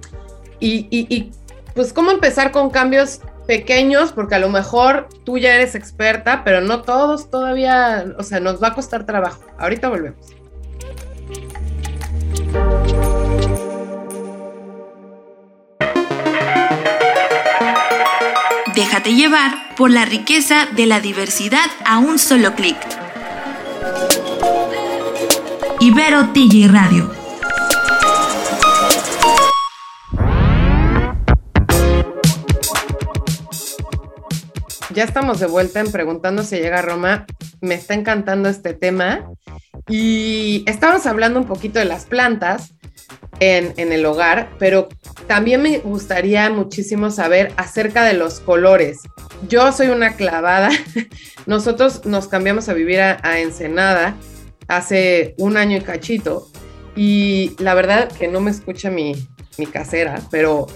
[0.59, 1.31] y, y
[1.75, 6.61] pues cómo empezar con cambios pequeños, porque a lo mejor tú ya eres experta, pero
[6.61, 9.42] no todos todavía, o sea, nos va a costar trabajo.
[9.59, 10.27] Ahorita volvemos.
[18.75, 22.99] Déjate llevar por la riqueza de la diversidad a un solo clic.
[25.83, 27.11] Ibero TJ Radio.
[34.93, 37.25] Ya estamos de vuelta en Preguntando si llega a Roma.
[37.62, 39.31] Me está encantando este tema.
[39.88, 42.75] Y estamos hablando un poquito de las plantas
[43.40, 44.90] en, en, el hogar, pero
[45.27, 48.99] también me gustaría muchísimo saber acerca de los colores.
[49.49, 50.69] Yo soy una clavada.
[51.47, 54.14] Nosotros nos cambiamos a vivir a, Ensenada
[54.70, 56.48] hace un año y cachito.
[56.96, 59.14] Y la verdad que no me escucha mi,
[59.59, 60.66] mi casera, pero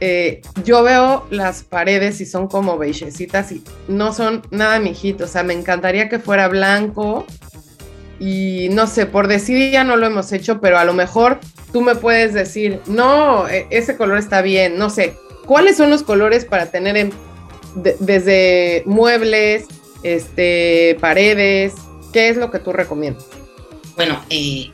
[0.00, 5.30] eh, yo veo las paredes y son como beigecitas y no son nada mijitos.
[5.30, 7.26] O sea, me encantaría que fuera blanco
[8.18, 11.38] y no sé, por decir ya no lo hemos hecho, pero a lo mejor
[11.72, 15.16] tú me puedes decir, no, e, ese color está bien, no sé.
[15.46, 17.10] ¿Cuáles son los colores para tener
[17.74, 19.66] desde muebles,
[20.02, 21.74] este, paredes?
[22.12, 23.26] ¿Qué es lo que tú recomiendas?
[23.96, 24.70] Bueno, eh,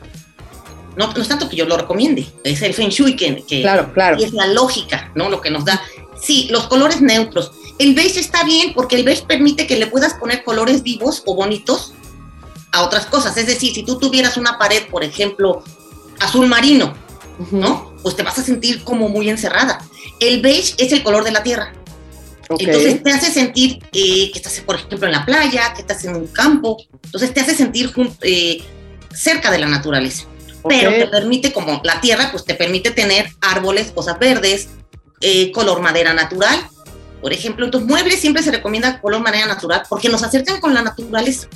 [0.95, 4.17] no, es tanto que yo lo recomiende, es el Feng Shui que, claro, claro.
[4.19, 5.29] Y es la lógica, ¿no?
[5.29, 5.81] Lo que nos da.
[6.21, 7.51] Sí, los colores neutros.
[7.79, 11.35] El beige está bien porque el beige permite que le puedas poner colores vivos o
[11.35, 11.93] bonitos
[12.71, 13.35] a otras cosas.
[13.37, 15.63] Es decir, si tú tuvieras una pared, por ejemplo,
[16.19, 16.93] azul marino,
[17.51, 17.95] ¿no?
[18.03, 19.83] Pues te vas a sentir como muy encerrada.
[20.19, 21.73] El beige es el color de la tierra.
[22.59, 26.15] Entonces te hace sentir eh, que estás, por ejemplo, en la playa, que estás en
[26.15, 26.77] un campo.
[27.03, 28.61] Entonces te hace sentir eh,
[29.13, 30.25] cerca de la naturaleza.
[30.67, 34.69] Pero te permite, como la tierra, pues te permite tener árboles, cosas verdes,
[35.21, 36.59] eh, color madera natural.
[37.21, 40.73] Por ejemplo, en tus muebles siempre se recomienda color madera natural porque nos acercan con
[40.73, 41.47] la naturaleza.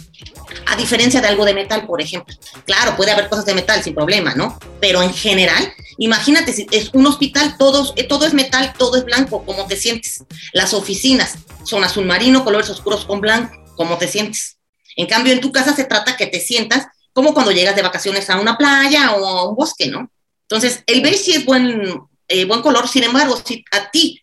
[0.67, 2.33] a diferencia de algo de metal, por ejemplo.
[2.65, 4.57] Claro, puede haber cosas de metal sin problema, ¿no?
[4.79, 9.03] Pero en general, imagínate, si es un hospital, todo, eh, todo es metal, todo es
[9.03, 10.23] blanco, ¿cómo te sientes?
[10.53, 14.57] Las oficinas son azul marino, colores oscuros con blanco, ¿cómo te sientes?
[14.95, 18.29] En cambio, en tu casa se trata que te sientas como cuando llegas de vacaciones
[18.29, 20.11] a una playa o a un bosque, ¿no?
[20.41, 21.97] Entonces, el beige sí es buen,
[22.27, 24.21] eh, buen color, sin embargo, si a ti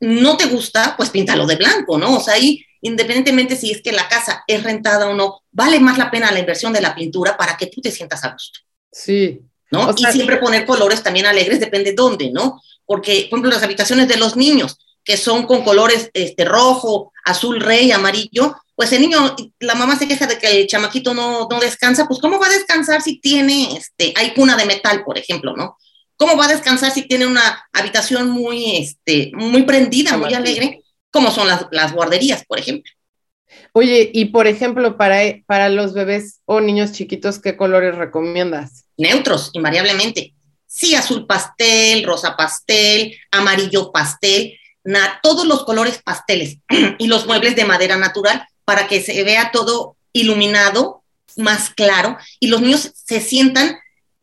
[0.00, 2.18] no te gusta, pues píntalo de blanco, ¿no?
[2.18, 5.96] O sea, ahí independientemente si es que la casa es rentada o no, vale más
[5.96, 8.60] la pena la inversión de la pintura para que tú te sientas a gusto.
[8.92, 9.40] Sí.
[9.70, 9.90] ¿No?
[9.96, 12.62] y siempre poner colores también alegres, depende dónde, ¿no?
[12.84, 17.60] Porque, por ejemplo, las habitaciones de los niños, que son con colores este, rojo, azul
[17.60, 21.60] rey, amarillo, pues el niño, la mamá se queja de que el chamaquito no, no
[21.60, 25.54] descansa, pues ¿cómo va a descansar si tiene, este, hay cuna de metal, por ejemplo,
[25.56, 25.76] ¿no?
[26.16, 30.80] ¿Cómo va a descansar si tiene una habitación muy, este, muy prendida, muy alegre?
[31.14, 32.90] como son las, guarderías, por ejemplo.
[33.72, 38.86] Oye, y por ejemplo, para, para los bebés o niños chiquitos, ¿qué colores recomiendas?
[38.96, 40.34] Neutros, invariablemente.
[40.66, 44.58] Sí, azul pastel, rosa pastel, amarillo pastel,
[45.22, 46.58] todos los colores pasteles
[46.98, 51.02] y los muebles de madera natural para que se vea todo iluminado,
[51.36, 53.76] más claro, y los niños se sientan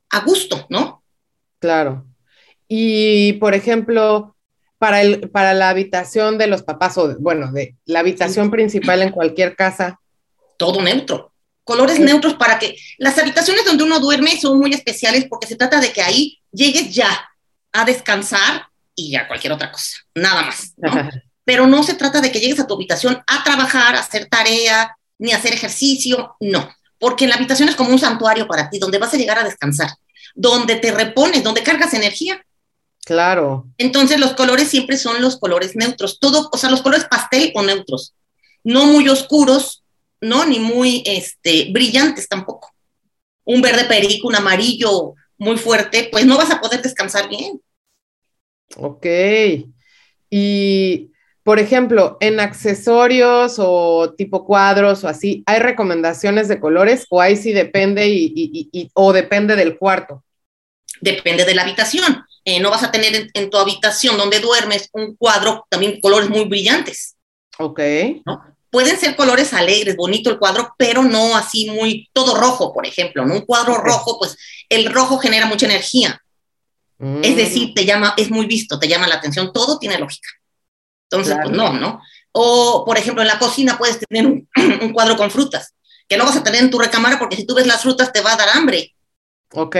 [0.10, 1.04] a gusto, ¿no?
[1.60, 2.06] Claro.
[2.68, 4.36] Y, por ejemplo,
[4.78, 9.12] para, el, para la habitación de los papás o, bueno, de la habitación principal en
[9.12, 10.00] cualquier casa.
[10.58, 11.34] Todo neutro.
[11.64, 15.80] Colores neutros para que las habitaciones donde uno duerme son muy especiales porque se trata
[15.80, 17.30] de que ahí llegues ya
[17.72, 20.74] a descansar y ya cualquier otra cosa, nada más.
[21.44, 24.96] Pero no se trata de que llegues a tu habitación a trabajar, a hacer tarea,
[25.18, 28.98] ni a hacer ejercicio, no, porque la habitación es como un santuario para ti, donde
[28.98, 29.90] vas a llegar a descansar,
[30.36, 32.42] donde te repones, donde cargas energía
[33.06, 33.68] Claro.
[33.78, 37.64] Entonces los colores siempre son los colores neutros, todo, o sea, los colores pastel o
[37.64, 38.14] neutros,
[38.64, 39.84] no muy oscuros,
[40.22, 40.46] ¿no?
[40.46, 42.72] Ni muy este, brillantes tampoco.
[43.44, 47.60] Un verde perico, un amarillo muy fuerte, pues no vas a poder descansar bien.
[48.78, 49.06] Ok.
[50.30, 51.12] Y,
[51.44, 57.36] por ejemplo, en accesorios o tipo cuadros o así, ¿hay recomendaciones de colores o ahí
[57.36, 60.24] sí depende y, o depende del cuarto?
[61.02, 62.24] Depende de la habitación.
[62.46, 66.46] Eh, no vas a tener en, tu habitación donde duermes un cuadro también colores muy
[66.46, 67.16] brillantes.
[67.60, 67.80] Ok.
[68.70, 73.26] Pueden ser colores alegres, bonito el cuadro, pero no así muy, todo rojo, por ejemplo,
[73.26, 73.36] ¿no?
[73.36, 74.38] Un cuadro rojo, pues
[74.70, 76.22] el rojo genera mucha energía.
[77.24, 77.74] Es decir, mm.
[77.74, 80.30] te llama, es muy visto, te llama la atención, todo tiene lógica.
[81.10, 82.00] Entonces, pues no, ¿no?
[82.32, 84.48] O, por ejemplo, en la cocina puedes tener un,
[84.82, 85.74] un, cuadro con frutas,
[86.08, 88.22] que no vas a tener en tu recámara porque si tú ves las frutas te
[88.22, 88.96] va a dar hambre.
[89.54, 89.76] Ok.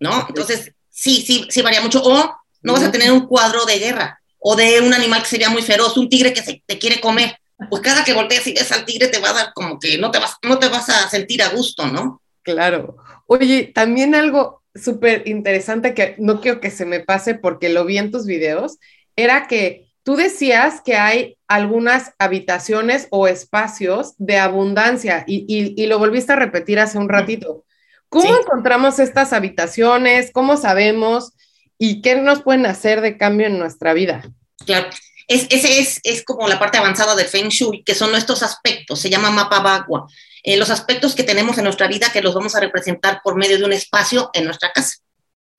[0.00, 0.26] ¿No?
[0.28, 2.02] Entonces, sí, sí, sí varía mucho.
[2.02, 5.50] O no vas a tener un cuadro de guerra o de un animal que sería
[5.50, 7.38] muy feroz, un tigre que se, te quiere comer.
[7.68, 10.10] Pues cada que volteas y ves al tigre te va a dar como que no
[10.10, 12.22] te vas, no te vas a sentir a gusto, ¿no?
[12.42, 12.96] Claro.
[13.26, 17.98] Oye, también algo súper interesante que no quiero que se me pase porque lo vi
[17.98, 18.78] en tus videos,
[19.16, 25.98] era que tú decías que hay algunas habitaciones o espacios de abundancia y, y lo
[25.98, 27.64] volviste a repetir hace un ratito.
[28.12, 30.30] ¿Cómo encontramos estas habitaciones?
[30.32, 31.32] ¿Cómo sabemos?
[31.78, 34.30] ¿Y qué nos pueden hacer de cambio en nuestra vida?
[34.66, 34.88] Claro,
[35.28, 39.00] es, ese es, es como la parte avanzada del Feng Shui, que son nuestros aspectos,
[39.00, 40.06] se llama mapa Bagua.
[40.42, 43.58] Eh, los aspectos que tenemos en nuestra vida que los vamos a representar por medio
[43.58, 44.96] de un espacio en nuestra casa.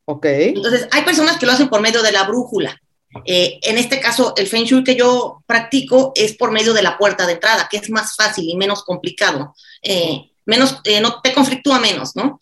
[0.06, 0.26] Ok.
[0.26, 2.78] Entonces, hay personas que lo hacen por medio de la brújula.
[3.26, 6.98] Eh, en este caso, el Feng Shui que yo practico es por medio de la
[6.98, 9.56] puerta de entrada, que es más fácil y menos complicado.
[9.82, 12.42] Eh, menos, no te conflictúa menos, ¿no?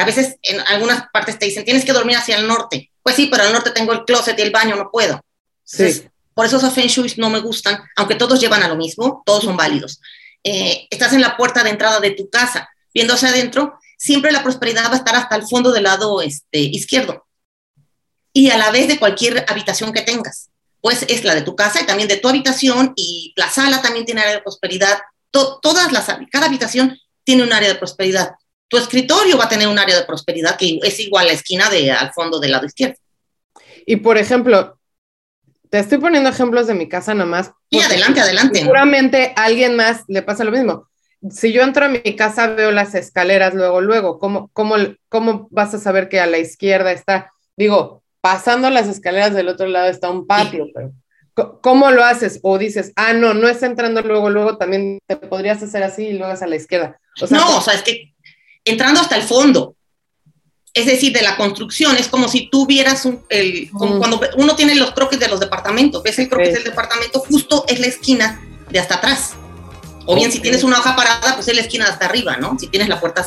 [0.00, 2.90] A veces en algunas partes te dicen, tienes que dormir hacia el norte.
[3.02, 5.20] Pues sí, pero al norte tengo el closet y el baño, no puedo.
[5.64, 6.08] sí.
[6.36, 9.44] Por eso esos feng shui no me gustan, aunque todos llevan a lo mismo, todos
[9.44, 10.02] son válidos.
[10.44, 14.42] Eh, estás en la puerta de entrada de tu casa, viendo hacia adentro, siempre la
[14.42, 17.26] prosperidad va a estar hasta el fondo del lado este, izquierdo.
[18.32, 20.50] Y a la vez de cualquier habitación que tengas.
[20.80, 24.04] Pues es la de tu casa y también de tu habitación y la sala también
[24.04, 24.98] tiene área de prosperidad.
[25.30, 28.32] todas las, cada habitación tiene un área de prosperidad.
[28.68, 31.70] Tu escritorio va a tener un área de prosperidad que es igual a la esquina
[31.70, 32.96] de al fondo del lado izquierdo.
[33.86, 34.78] Y por ejemplo,
[35.70, 37.52] te estoy poniendo ejemplos de mi casa nada más.
[37.70, 38.60] Y adelante, adelante.
[38.60, 40.88] Seguramente a alguien más le pasa lo mismo.
[41.30, 44.18] Si yo entro a mi casa, veo las escaleras luego, luego.
[44.18, 44.76] ¿Cómo, cómo,
[45.08, 47.32] cómo vas a saber que a la izquierda está?
[47.56, 50.92] Digo, pasando las escaleras del otro lado está un patio, pero
[51.36, 52.40] ¿Cómo lo haces?
[52.42, 56.12] O dices, ah, no, no es entrando luego, luego también te podrías hacer así y
[56.14, 56.98] luego es a la izquierda.
[57.30, 58.14] no, o sea, es que
[58.64, 59.76] entrando hasta el fondo,
[60.76, 64.74] es decir, de la construcción, es como si tú vieras un, el, cuando uno tiene
[64.74, 68.78] los croquis de los departamentos, ves el croquis del departamento, justo es la esquina de
[68.78, 69.32] hasta atrás.
[70.04, 72.58] O bien si tienes una hoja parada, pues es la esquina hasta arriba, ¿no?
[72.60, 73.24] Si tienes la puerta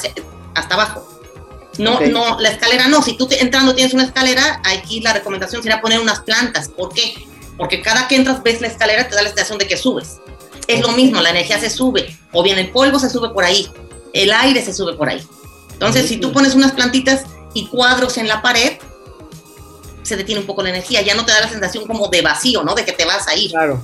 [0.53, 1.21] hasta abajo.
[1.79, 3.01] No, no, la escalera no.
[3.01, 6.69] Si tú entrando tienes una escalera, aquí la recomendación sería poner unas plantas.
[6.69, 7.15] ¿Por qué?
[7.57, 10.17] Porque cada que entras ves la escalera, te da la sensación de que subes.
[10.67, 12.15] Es lo mismo, la energía se sube.
[12.31, 13.71] O bien el polvo se sube por ahí,
[14.13, 15.27] el aire se sube por ahí.
[15.71, 18.77] Entonces, si tú pones unas plantitas y cuadros en la pared,
[20.03, 21.01] se detiene un poco la energía.
[21.01, 22.75] Ya no te da la sensación como de vacío, ¿no?
[22.75, 23.51] De que te vas a ir.
[23.51, 23.81] Claro.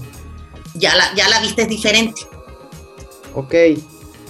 [0.74, 2.22] Ya la, ya la vista es diferente.
[3.34, 3.54] Ok.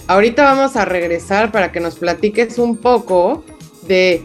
[0.06, 3.44] Ahorita vamos a regresar para que nos platiques un poco
[3.82, 4.22] de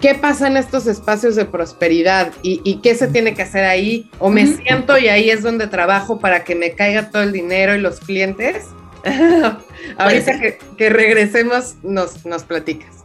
[0.00, 4.10] qué pasa en estos espacios de prosperidad y, qué se tiene que hacer ahí.
[4.18, 7.74] O me siento y ahí es donde trabajo para que me caiga todo el dinero
[7.74, 8.66] y los clientes.
[9.98, 12.96] Ahorita que, que, regresemos nos, nos platicas.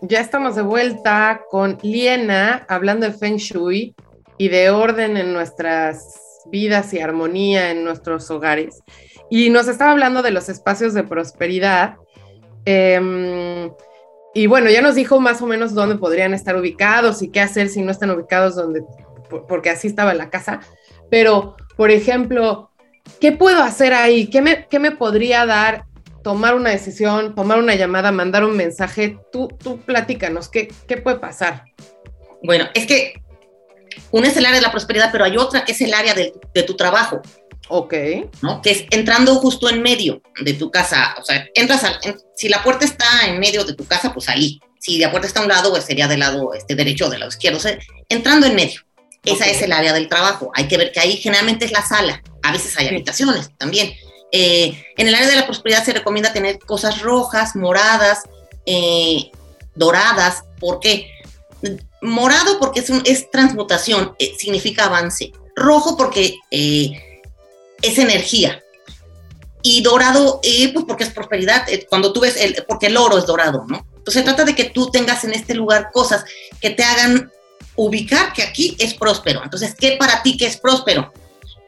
[0.07, 3.95] Ya estamos de vuelta con Liena hablando de Feng Shui
[4.37, 8.83] y de orden en nuestras vidas y armonía en nuestros hogares.
[9.31, 11.97] Y nos estaba hablando de los espacios de prosperidad.
[12.67, 13.71] Eh,
[14.35, 17.71] y bueno, ya nos dijo más o menos dónde podrían estar ubicados y qué hacer
[17.71, 18.83] si no están ubicados donde,
[19.49, 20.61] porque así estaba la casa.
[21.11, 22.71] Pero, por ejemplo,
[23.21, 24.27] ¿qué puedo hacer ahí?
[24.27, 25.87] ¿Qué me, qué me podría dar
[26.25, 29.19] tomar una decisión, tomar una llamada, mandar un mensaje?
[29.31, 31.67] Tú, tú platícanos, ¿qué, ¿qué puede pasar?
[32.43, 33.23] Bueno, es que
[34.11, 36.33] una es el área de la prosperidad, pero hay otra que es el área de,
[36.53, 37.23] de tu trabajo.
[37.69, 37.95] Ok.
[38.43, 38.61] ¿no?
[38.61, 41.15] Que es entrando justo en medio de tu casa.
[41.21, 41.99] O sea, entras al,
[42.35, 44.61] si la puerta está en medio de tu casa, pues ahí.
[44.81, 47.21] Si la puerta está a un lado, pues sería del lado este, derecho o del
[47.21, 47.59] lado izquierdo.
[47.59, 48.81] O sea, entrando en medio.
[49.25, 50.51] Esa es el área del trabajo.
[50.55, 52.23] Hay que ver que ahí generalmente es la sala.
[52.43, 53.95] A veces hay habitaciones también.
[54.37, 58.25] Eh, en el área de la prosperidad se recomienda tener cosas rojas, moradas,
[58.67, 59.31] eh,
[59.77, 60.43] doradas.
[60.59, 61.09] ¿Por qué?
[62.03, 65.31] Morado porque es, es transmutación, eh, significa avance.
[65.55, 68.61] Rojo porque es energía.
[69.63, 73.17] Y dorado, eh, pues porque es prosperidad, eh, cuando tú ves, el, porque el oro
[73.17, 73.87] es dorado, ¿no?
[73.97, 76.25] Entonces se trata de que tú tengas en este lugar cosas
[76.61, 77.31] que te hagan
[77.77, 79.45] ubicar que aquí es próspero.
[79.45, 81.13] Entonces, ¿qué para ti que es próspero?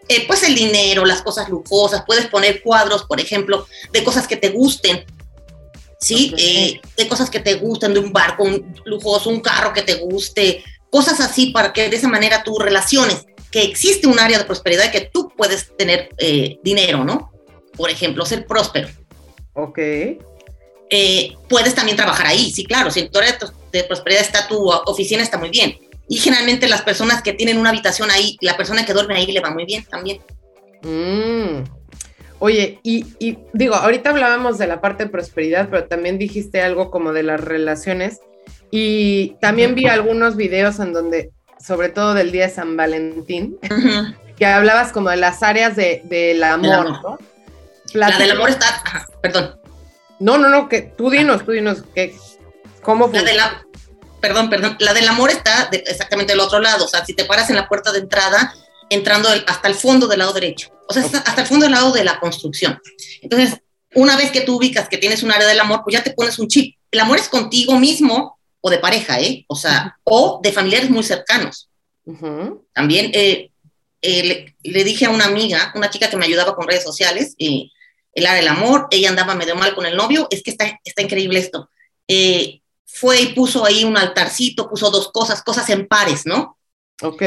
[0.08, 4.36] Eh, pues el dinero, las cosas lujosas, puedes poner cuadros, por ejemplo, de cosas que
[4.36, 5.04] te gusten,
[6.00, 6.32] ¿sí?
[6.96, 10.62] de cosas que te gusten, de un barco un lujoso, un carro que te guste,
[10.90, 14.86] cosas así para que de esa manera tú relaciones que existe un área de prosperidad
[14.86, 17.32] y que tú puedes tener eh, dinero, ¿no?
[17.76, 18.88] Por ejemplo, ser próspero.
[19.54, 19.78] Ok.
[20.90, 22.90] Eh, puedes también trabajar ahí, sí, claro.
[22.90, 23.38] Si en tu área
[23.72, 25.78] de prosperidad está tu oficina, está muy bien.
[26.08, 29.40] Y generalmente las personas que tienen una habitación ahí, la persona que duerme ahí le
[29.40, 30.20] va muy bien también.
[30.82, 31.64] Mm.
[32.38, 36.90] Oye, y, y, digo, ahorita hablábamos de la parte de prosperidad, pero también dijiste algo
[36.90, 38.20] como de las relaciones.
[38.70, 41.30] Y también vi algunos videos en donde
[41.66, 43.58] sobre todo del día de San Valentín,
[44.36, 47.18] que hablabas como de las áreas de, del amor, ¿no?
[47.92, 48.82] La, del amor está,
[49.20, 49.58] perdón.
[50.18, 52.14] No, no, no, que tú dinos, tú dinos, que,
[52.82, 53.22] ¿cómo fue?
[53.34, 53.65] La
[54.26, 57.48] perdón, perdón, la del amor está exactamente del otro lado, o sea, si te paras
[57.48, 58.52] en la puerta de entrada,
[58.90, 62.02] entrando hasta el fondo del lado derecho, o sea, hasta el fondo del lado de
[62.02, 62.80] la construcción.
[63.22, 63.60] Entonces,
[63.94, 66.38] una vez que tú ubicas que tienes un área del amor, pues ya te pones
[66.40, 66.76] un chip.
[66.90, 69.44] El amor es contigo mismo o de pareja, ¿eh?
[69.48, 71.70] O sea, o de familiares muy cercanos.
[72.72, 73.50] También eh,
[74.02, 77.70] eh, le, dije a una amiga, una chica que me ayudaba con redes sociales, eh,
[78.12, 81.02] el área del amor, ella andaba medio mal con el novio, es que está, está
[81.02, 81.70] increíble esto.
[82.98, 86.58] Fue y puso ahí un altarcito, puso dos cosas, cosas en pares, ¿no?
[87.02, 87.22] Ok.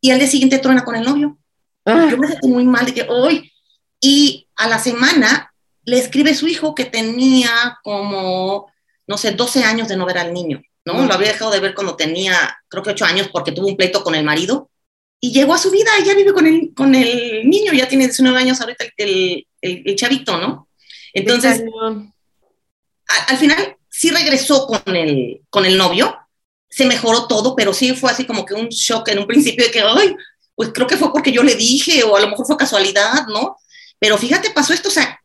[0.00, 1.38] Y al día siguiente truena con el novio.
[1.84, 2.08] Ah.
[2.10, 3.52] Yo me sentí muy mal de que hoy.
[4.00, 5.52] Y a la semana
[5.84, 8.70] le escribe su hijo que tenía como
[9.10, 11.04] no sé, 12 años de no ver al niño, ¿no?
[11.04, 14.04] Lo había dejado de ver cuando tenía, creo que 8 años, porque tuvo un pleito
[14.04, 14.70] con el marido.
[15.18, 18.04] Y llegó a su vida, y ya vive con el, con el niño, ya tiene
[18.04, 20.68] 19 años ahorita el, el, chavito, ¿no?
[21.12, 21.64] Entonces,
[23.26, 26.16] al final sí regresó con el, con el novio,
[26.70, 29.70] se mejoró todo, pero sí fue así como que un shock en un principio de
[29.70, 30.16] que, ay,
[30.54, 33.58] pues creo que fue porque yo le dije, o a lo mejor fue casualidad, ¿no?
[33.98, 35.20] Pero fíjate, pasó esto, o sea,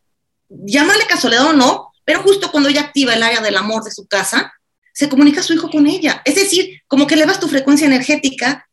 [0.49, 4.07] llámale casualidad o no, pero justo cuando ella activa el área del amor de su
[4.07, 4.51] casa,
[4.91, 6.21] se comunica su hijo con ella.
[6.25, 8.67] Es decir, como que elevas tu frecuencia energética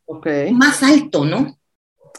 [0.51, 1.57] más alto, ¿no?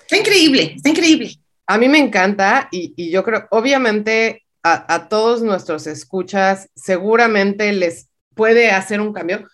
[0.00, 1.38] Está increíble, está increíble.
[1.66, 8.70] A mí me encanta y, yo creo, obviamente, a, todos nuestros escuchas seguramente les puede
[8.70, 9.46] hacer un cambio.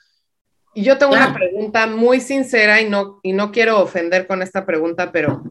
[0.73, 4.65] Y yo tengo una pregunta muy sincera y no, y no quiero ofender con esta
[4.65, 5.43] pregunta, pero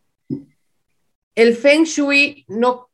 [1.35, 2.89] ¿el Feng Shui no,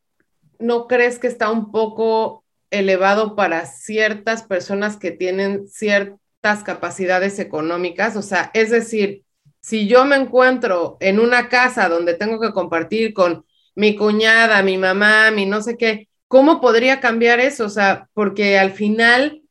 [0.57, 8.15] no crees que está un poco elevado para ciertas personas que tienen ciertas capacidades económicas?
[8.15, 9.23] O sea, es decir,
[9.61, 13.45] si yo me encuentro en una casa donde tengo que compartir con
[13.75, 17.65] mi cuñada, mi mamá, mi no sé qué, ¿cómo podría cambiar eso?
[17.65, 19.41] O sea, porque al final,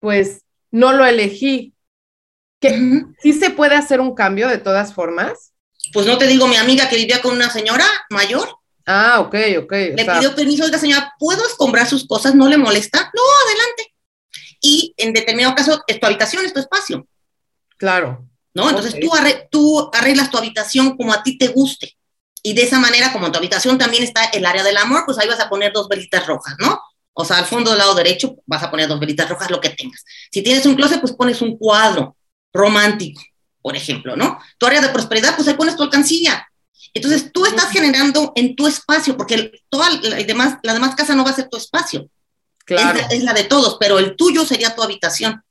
[0.00, 1.74] pues no lo elegí.
[2.60, 5.52] ¿Que, ¿Sí se puede hacer un cambio de todas formas?
[5.92, 8.48] Pues no te digo, mi amiga que vivía con una señora mayor.
[8.86, 9.72] Ah, ok, ok.
[9.72, 12.34] Le pidió permiso, oiga señora, ¿puedo comprar sus cosas?
[12.34, 13.10] ¿No le molesta?
[13.14, 13.94] No, adelante.
[14.60, 17.06] Y en determinado caso, es tu habitación, es tu espacio.
[17.76, 18.26] Claro.
[18.54, 18.70] ¿no?
[18.70, 19.10] Entonces tú,
[19.50, 21.96] tú arreglas tu habitación como a ti te guste.
[22.46, 25.18] Y de esa manera, como en tu habitación también está el área del amor, pues
[25.18, 26.78] ahí vas a poner dos velitas rojas, ¿no?
[27.14, 29.70] O sea, al fondo del lado derecho vas a poner dos velitas rojas, lo que
[29.70, 30.04] tengas.
[30.30, 32.18] Si tienes un closet, pues pones un cuadro
[32.52, 33.22] romántico,
[33.62, 34.38] por ejemplo, ¿no?
[34.58, 36.46] Tu área de prosperidad, pues ahí pones tu alcancilla.
[36.92, 41.24] Entonces tú estás generando en tu espacio, porque toda la demás, la demás casa no
[41.24, 42.10] va a ser tu espacio.
[42.66, 43.00] Claro.
[43.10, 45.42] Es, la, de todos, pero el tuyo sería tu habitación.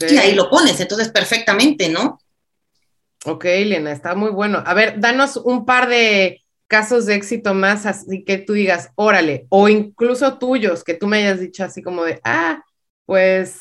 [0.00, 2.20] Y ahí lo pones, entonces perfectamente, ¿no?
[3.28, 4.62] Ok, Lena, está muy bueno.
[4.64, 9.46] A ver, danos un par de casos de éxito más, así que tú digas, órale,
[9.50, 12.62] o incluso tuyos, que tú me hayas dicho así como de, ah,
[13.04, 13.60] pues,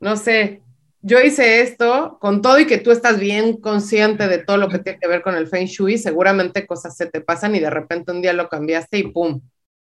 [0.00, 0.62] no sé,
[1.02, 4.78] yo hice esto con todo y que tú estás bien consciente de todo lo que
[4.78, 8.12] tiene que ver con el Feng Shui, seguramente cosas se te pasan y de repente
[8.12, 9.42] un día lo cambiaste y pum.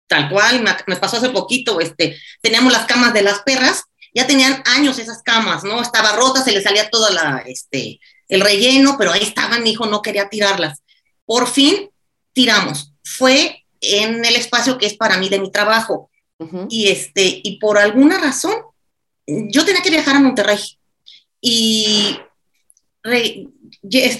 [0.06, 4.26] Tal cual, me, me pasó hace poquito, este, teníamos las camas de las perras ya
[4.26, 5.82] tenían años esas camas, ¿no?
[5.82, 7.98] Estaba rota, se le salía todo la, este,
[8.28, 10.82] el relleno, pero ahí estaban, mi hijo no quería tirarlas.
[11.24, 11.90] Por fin
[12.32, 12.92] tiramos.
[13.04, 16.10] Fue en el espacio que es para mí de mi trabajo.
[16.68, 18.54] Y este, y por alguna razón,
[19.26, 20.58] yo tenía que viajar a Monterrey.
[21.40, 22.18] Y,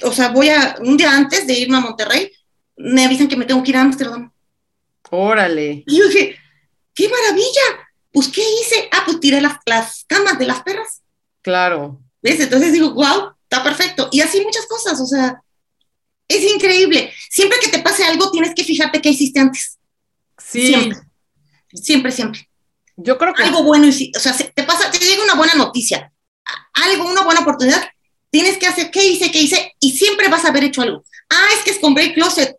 [0.03, 2.31] o sea, voy a, un día antes de irme a Monterrey,
[2.77, 4.33] me avisan que me tengo que ir a Amsterdam.
[5.11, 5.85] Órale.
[5.87, 6.37] Y yo dije,
[6.95, 8.89] qué maravilla, pues, ¿qué hice?
[8.93, 11.03] Ah, pues tiré las, las camas de las perras.
[11.43, 12.01] Claro.
[12.23, 12.41] ¿Ves?
[12.41, 14.09] Entonces digo, wow, está perfecto.
[14.13, 15.43] Y así muchas cosas, o sea,
[16.29, 17.13] es increíble.
[17.31, 19.79] Siempre que te pase algo, tienes que fijarte qué hiciste antes.
[20.39, 20.67] Sí.
[20.67, 20.99] Siempre,
[21.73, 22.49] siempre, siempre.
[22.97, 23.43] Yo creo que...
[23.43, 26.13] Algo bueno, o sea, te pasa, te llega una buena noticia,
[26.75, 27.83] algo, una buena oportunidad,
[28.31, 29.31] tienes que hacer, ¿qué hice?
[29.31, 29.75] ¿Qué hice?
[29.81, 31.05] Y siempre vas a haber hecho algo.
[31.31, 32.57] Ah, es que escombré el closet.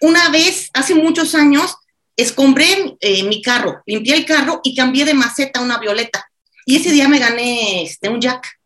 [0.00, 1.76] Una vez, hace muchos años,
[2.16, 6.30] escombré eh, mi carro, limpié el carro y cambié de maceta a una violeta.
[6.66, 8.58] Y ese día me gané este, un jack.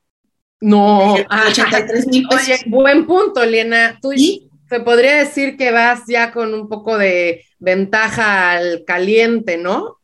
[0.60, 3.98] No, 83 mil Oye, buen punto, Elena.
[4.02, 4.48] Tú ¿Y?
[4.68, 9.98] se podría decir que vas ya con un poco de ventaja al caliente, ¿no?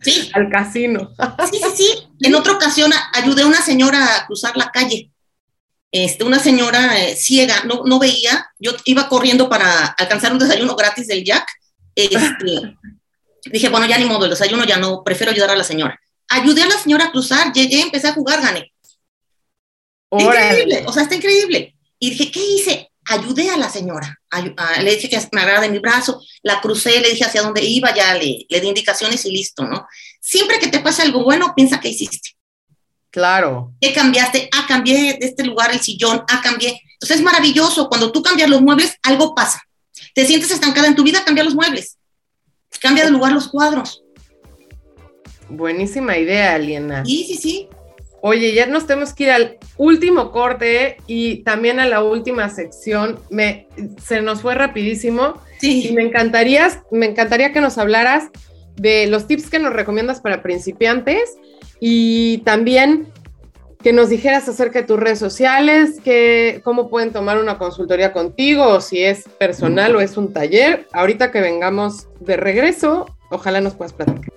[0.00, 0.30] Sí.
[0.34, 1.10] al casino.
[1.50, 2.08] sí, sí, sí.
[2.20, 5.10] En otra ocasión ayudé a una señora a cruzar la calle.
[5.92, 10.74] Este, una señora eh, ciega, no, no veía, yo iba corriendo para alcanzar un desayuno
[10.74, 11.46] gratis del Jack
[11.94, 12.76] este,
[13.50, 15.98] dije, bueno, ya ni modo, el desayuno ya no, prefiero ayudar a la señora.
[16.28, 18.72] Ayudé a la señora a cruzar, llegué, empecé a jugar, gané.
[20.18, 21.74] Increíble, o sea, está increíble.
[21.98, 22.90] Y dije, ¿qué hice?
[23.06, 24.18] Ayudé a la señora.
[24.82, 27.94] le dije que me agrada de mi brazo, la crucé, le dije hacia dónde iba,
[27.94, 29.86] ya le, le di indicaciones y listo, ¿no?
[30.20, 32.30] Siempre que te pase algo bueno, piensa que hiciste.
[33.10, 33.74] Claro.
[33.80, 34.48] ¿Qué cambiaste?
[34.52, 36.80] Ah, cambié de este lugar el sillón, ah, cambié.
[36.94, 37.88] Entonces es maravilloso.
[37.88, 39.62] Cuando tú cambias los muebles, algo pasa
[40.14, 41.98] te sientes estancada en tu vida, cambia los muebles,
[42.80, 44.02] cambia de lugar los cuadros.
[45.48, 47.04] Buenísima idea, Aliena.
[47.04, 47.68] Sí, sí, sí.
[48.26, 53.20] Oye, ya nos tenemos que ir al último corte y también a la última sección.
[53.28, 53.68] Me,
[54.02, 55.34] se nos fue rapidísimo.
[55.60, 55.88] Sí.
[55.88, 58.30] Y me encantaría, me encantaría que nos hablaras
[58.76, 61.36] de los tips que nos recomiendas para principiantes
[61.80, 63.08] y también
[63.82, 68.66] que nos dijeras acerca de tus redes sociales, que, cómo pueden tomar una consultoría contigo,
[68.66, 70.88] o si es personal o es un taller.
[70.94, 74.33] Ahorita que vengamos de regreso, ojalá nos puedas platicar.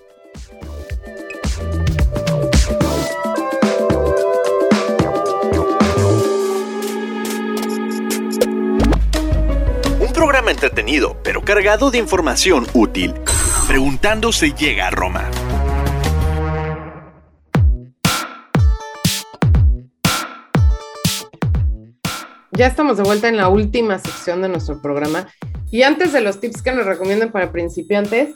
[10.50, 13.14] Entretenido, pero cargado de información útil.
[13.66, 15.30] Preguntando se llega a Roma.
[22.52, 25.28] Ya estamos de vuelta en la última sección de nuestro programa.
[25.70, 28.34] Y antes de los tips que nos recomiendan para principiantes,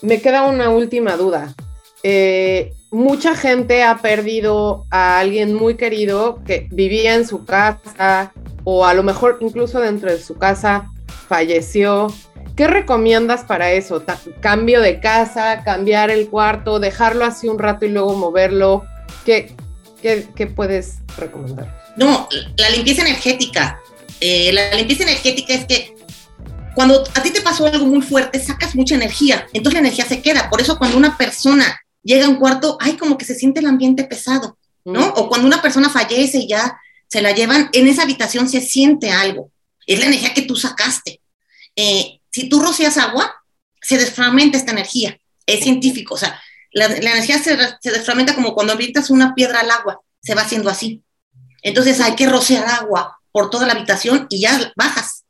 [0.00, 1.54] me queda una última duda.
[2.02, 8.32] Eh, mucha gente ha perdido a alguien muy querido que vivía en su casa
[8.64, 10.90] o a lo mejor incluso dentro de su casa
[11.32, 12.14] falleció.
[12.56, 14.04] ¿Qué recomiendas para eso?
[14.40, 18.84] ¿Cambio de casa, cambiar el cuarto, dejarlo así un rato y luego moverlo?
[19.24, 19.56] ¿Qué,
[20.02, 21.94] qué, puedes recomendar?
[21.96, 22.28] No,
[22.58, 23.80] la limpieza energética.
[24.20, 25.94] Eh, la limpieza energética es que
[26.74, 30.20] cuando a ti te pasó algo muy fuerte, sacas mucha energía, entonces la energía se
[30.20, 30.50] queda.
[30.50, 33.66] Por eso cuando una persona llega a un cuarto, ay, como que se siente el
[33.66, 35.00] ambiente pesado, ¿no?
[35.00, 35.12] Mm.
[35.16, 36.78] O cuando una persona fallece y ya
[37.08, 39.50] se la llevan, en esa habitación se siente algo.
[39.86, 41.21] Es la energía que tú sacaste.
[41.76, 43.34] Eh, si tú rocias agua,
[43.80, 45.18] se desfragmenta esta energía.
[45.46, 46.40] Es científico, o sea,
[46.72, 47.56] la, energía se,
[47.90, 51.02] desfragmenta como cuando avientas una piedra al agua, se va haciendo así.
[51.62, 55.24] Entonces hay que rociar agua por toda la habitación y ya bajas.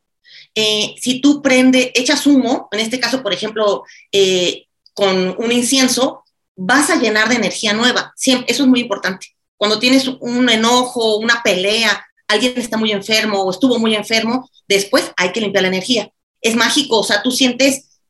[0.54, 6.24] Eh, si tú prende, echas humo, en este caso, por ejemplo, eh, con un incienso,
[6.54, 8.14] vas a llenar de energía nueva.
[8.18, 9.28] Eso es muy importante.
[9.56, 15.10] Cuando tienes un enojo, una pelea, alguien está muy enfermo o estuvo muy enfermo, después
[15.16, 16.10] hay que limpiar la energía.
[16.42, 18.00] Es mágico, o sea, tú sientes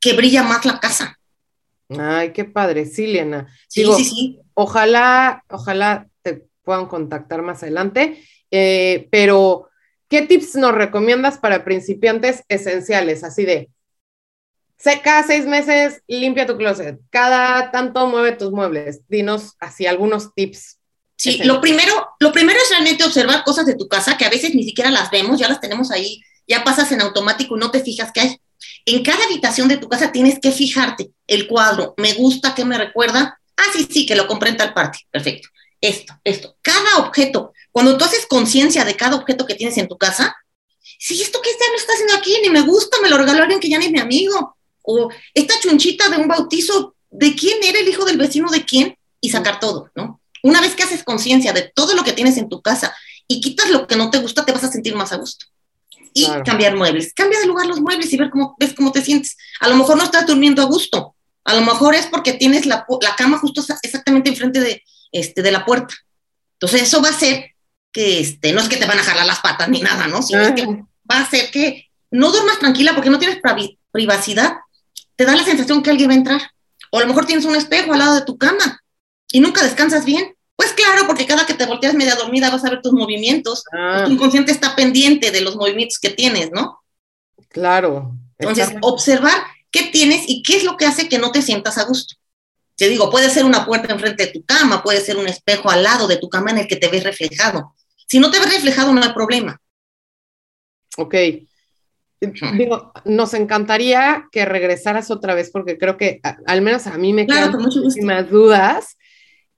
[0.00, 1.18] que brilla más la casa.
[1.88, 3.52] Ay, qué padre, sí, Liana.
[3.66, 4.38] Sí, sí, sí.
[4.54, 9.68] Ojalá, ojalá te puedan contactar más adelante, eh, pero
[10.08, 13.24] ¿qué tips nos recomiendas para principiantes esenciales?
[13.24, 13.70] Así de,
[15.02, 19.00] cada seis meses limpia tu closet, cada tanto mueve tus muebles.
[19.08, 20.78] Dinos así algunos tips.
[21.16, 24.54] Sí, lo primero, lo primero es realmente observar cosas de tu casa que a veces
[24.54, 27.80] ni siquiera las vemos, ya las tenemos ahí, ya pasas en automático y no te
[27.80, 28.40] fijas que hay.
[28.86, 32.78] En cada habitación de tu casa tienes que fijarte el cuadro, me gusta, que me
[32.78, 33.38] recuerda?
[33.56, 35.48] Ah, sí, sí, que lo compré en tal parte, perfecto.
[35.80, 39.96] Esto, esto, cada objeto, cuando tú haces conciencia de cada objeto que tienes en tu
[39.96, 40.34] casa,
[40.98, 43.60] si esto que este lo está haciendo aquí, ni me gusta, me lo regaló alguien
[43.60, 47.78] que ya ni es mi amigo, o esta chunchita de un bautizo, ¿de quién era
[47.78, 48.96] el hijo del vecino de quién?
[49.20, 50.20] Y sacar todo, ¿no?
[50.42, 52.96] Una vez que haces conciencia de todo lo que tienes en tu casa
[53.26, 55.46] y quitas lo que no te gusta, te vas a sentir más a gusto.
[56.22, 57.12] Y cambiar muebles.
[57.14, 59.36] Cambia de lugar los muebles y ver cómo, ves cómo te sientes.
[59.60, 61.14] A lo mejor no estás durmiendo a gusto.
[61.44, 65.50] A lo mejor es porque tienes la, la cama justo exactamente enfrente de, este, de
[65.50, 65.94] la puerta.
[66.54, 67.52] Entonces eso va a hacer
[67.92, 70.22] que, este, no es que te van a jalar las patas ni nada, ¿no?
[70.22, 73.38] Sino que va a hacer que no duermas tranquila porque no tienes
[73.90, 74.56] privacidad
[75.18, 76.40] te da la sensación que alguien va a entrar.
[76.92, 78.82] O a lo mejor tienes un espejo al lado de tu cama
[79.32, 80.36] y nunca descansas bien.
[80.58, 83.62] Pues claro, porque cada que te volteas media dormida vas a ver tus movimientos.
[83.72, 84.02] Ah.
[84.04, 86.80] Tu inconsciente está pendiente de los movimientos que tienes, ¿no?
[87.48, 88.16] Claro.
[88.38, 89.40] Entonces, observar
[89.70, 92.16] qué tienes y qué es lo que hace que no te sientas a gusto.
[92.74, 95.84] Te digo, puede ser una puerta enfrente de tu cama, puede ser un espejo al
[95.84, 97.76] lado de tu cama en el que te ves reflejado.
[98.08, 99.60] Si no te ves reflejado, no hay problema.
[100.96, 101.14] Ok.
[102.56, 107.28] Digo, nos encantaría que regresaras otra vez porque creo que al menos a mí me
[107.28, 108.96] quedan muchísimas dudas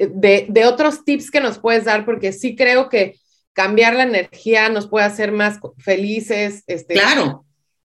[0.09, 3.17] de, de, otros tips que nos puedes dar porque sí creo que
[3.53, 7.45] cambiar la energía nos puede hacer más felices, este, claro.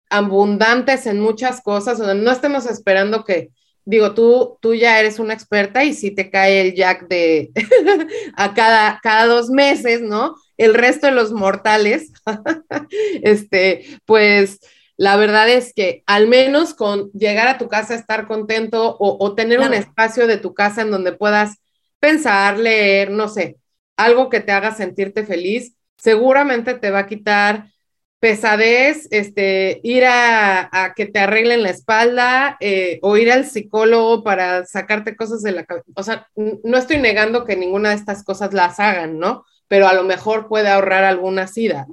[0.09, 3.49] abundantes en muchas cosas, donde no estemos esperando que,
[3.83, 7.51] digo, tú, tú ya eres una experta y si te cae el jack de
[8.35, 10.35] a cada, cada dos meses, ¿no?
[10.57, 12.11] el resto de los mortales,
[13.21, 14.59] este, pues
[14.97, 19.59] la verdad es que al menos con llegar a tu casa, estar contento o, tener
[19.59, 21.57] un espacio de tu casa en donde puedas
[21.99, 23.57] pensar, leer, no sé,
[23.97, 27.71] algo que te haga sentirte feliz, seguramente te va a quitar
[28.19, 34.65] pesadez, este, ir a, que te arreglen la espalda eh, o ir al psicólogo para
[34.65, 35.85] sacarte cosas de la cabeza.
[35.95, 39.45] O sea, no estoy negando que ninguna de estas cosas las hagan, ¿no?
[39.67, 41.87] pero a lo mejor puede ahorrar algunas idas.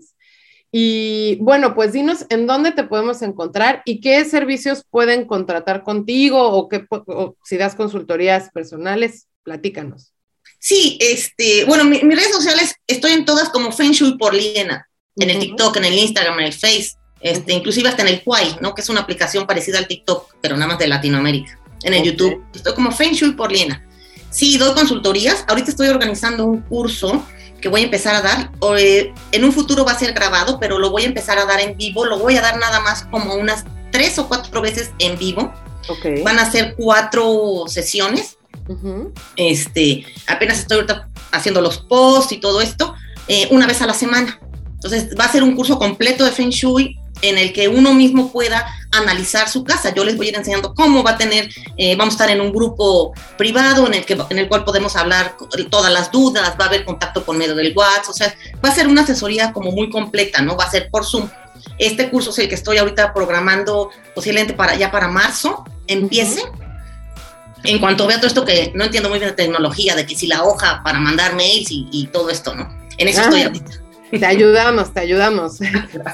[0.70, 6.50] Y bueno, pues dinos en dónde te podemos encontrar y qué servicios pueden contratar contigo
[6.50, 6.86] o, qué,
[7.44, 10.12] si das consultorías personales, platícanos.
[10.58, 15.30] Sí, este, bueno, mis redes sociales estoy en todas como Feng Shui por Liena, en
[15.30, 18.74] el TikTok, en el Instagram, en el Face, este, inclusive hasta en el Kwai, ¿no?
[18.74, 21.58] Que es una aplicación parecida al TikTok, pero nada más de Latinoamérica.
[21.82, 23.86] En el YouTube, estoy como Feng Shui por Liena.
[24.30, 25.44] Sí, doy consultorías.
[25.48, 27.24] Ahorita estoy organizando un curso
[27.60, 28.50] que voy a empezar a dar.
[28.78, 31.60] Eh, en un futuro va a ser grabado, pero lo voy a empezar a dar
[31.60, 32.04] en vivo.
[32.04, 35.52] Lo voy a dar nada más como unas tres o cuatro veces en vivo.
[36.24, 38.38] Van a ser cuatro sesiones.
[39.36, 42.94] Este, apenas estoy ahorita haciendo los posts y todo esto,
[43.28, 44.38] eh, una vez a la semana.
[44.74, 48.32] Entonces va a ser un curso completo de Feng Shui en el que uno mismo
[48.32, 49.94] pueda analizar su casa.
[49.94, 52.40] Yo les voy a ir enseñando cómo va a tener, eh, vamos a estar en
[52.40, 55.36] un grupo privado en el, que, en el cual podemos hablar
[55.70, 58.74] todas las dudas, va a haber contacto con medio del WhatsApp, o sea, va a
[58.74, 60.56] ser una asesoría como muy completa, ¿no?
[60.56, 61.28] Va a ser por Zoom.
[61.78, 66.42] Este curso es el que estoy ahorita programando posiblemente para ya para marzo, empiece.
[67.64, 70.26] En cuanto vea todo esto que no entiendo muy bien de tecnología, de que si
[70.26, 72.68] la hoja para mandar mails y, todo esto, ¿no?
[72.98, 73.46] En eso estoy ah.
[73.46, 73.82] ahorita.
[74.10, 75.58] Te ayudamos, te ayudamos.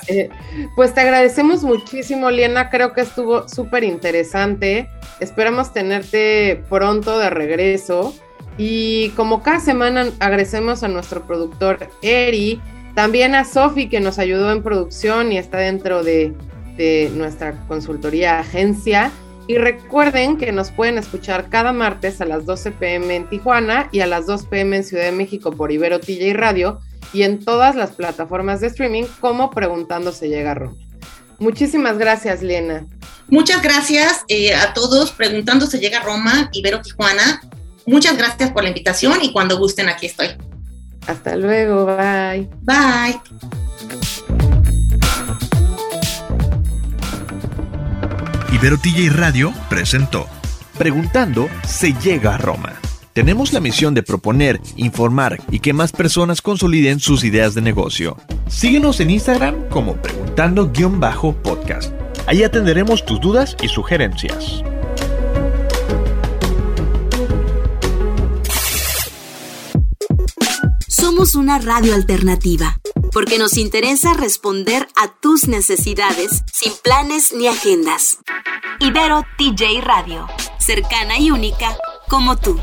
[0.08, 0.30] Eh,
[0.76, 2.70] pues te agradecemos muchísimo, Liena.
[2.70, 4.88] Creo que estuvo súper interesante.
[5.20, 8.14] Esperamos tenerte pronto de regreso.
[8.56, 12.60] Y como cada semana agradecemos a nuestro productor Eri,
[12.94, 16.34] también a Sofi que nos ayudó en producción y está dentro de,
[16.76, 19.12] de nuestra consultoría agencia.
[19.48, 24.00] Y recuerden que nos pueden escuchar cada martes a las 12 pm en Tijuana y
[24.00, 26.80] a las 2 pm en Ciudad de México por Ibero TJ Radio
[27.14, 30.76] y en todas las plataformas de streaming como Preguntando se llega a Roma.
[31.38, 32.86] Muchísimas gracias, Liena.
[33.28, 35.12] Muchas gracias eh, a todos.
[35.12, 37.40] Preguntando se llega a Roma, Ibero Tijuana.
[37.86, 40.28] Muchas gracias por la invitación y cuando gusten aquí estoy.
[41.06, 42.48] Hasta luego, bye.
[42.60, 43.67] Bye.
[48.60, 50.26] Ibero TJ Radio presentó
[50.76, 52.72] Preguntando se llega a Roma.
[53.12, 58.16] Tenemos la misión de proponer, informar y que más personas consoliden sus ideas de negocio.
[58.48, 61.92] Síguenos en Instagram como preguntando-podcast.
[62.26, 64.64] Ahí atenderemos tus dudas y sugerencias.
[70.88, 72.77] Somos una radio alternativa,
[73.12, 78.18] porque nos interesa responder a tus necesidades sin planes ni agendas.
[78.80, 80.26] Ibero TJ Radio,
[80.58, 81.76] cercana y única
[82.08, 82.58] como tú.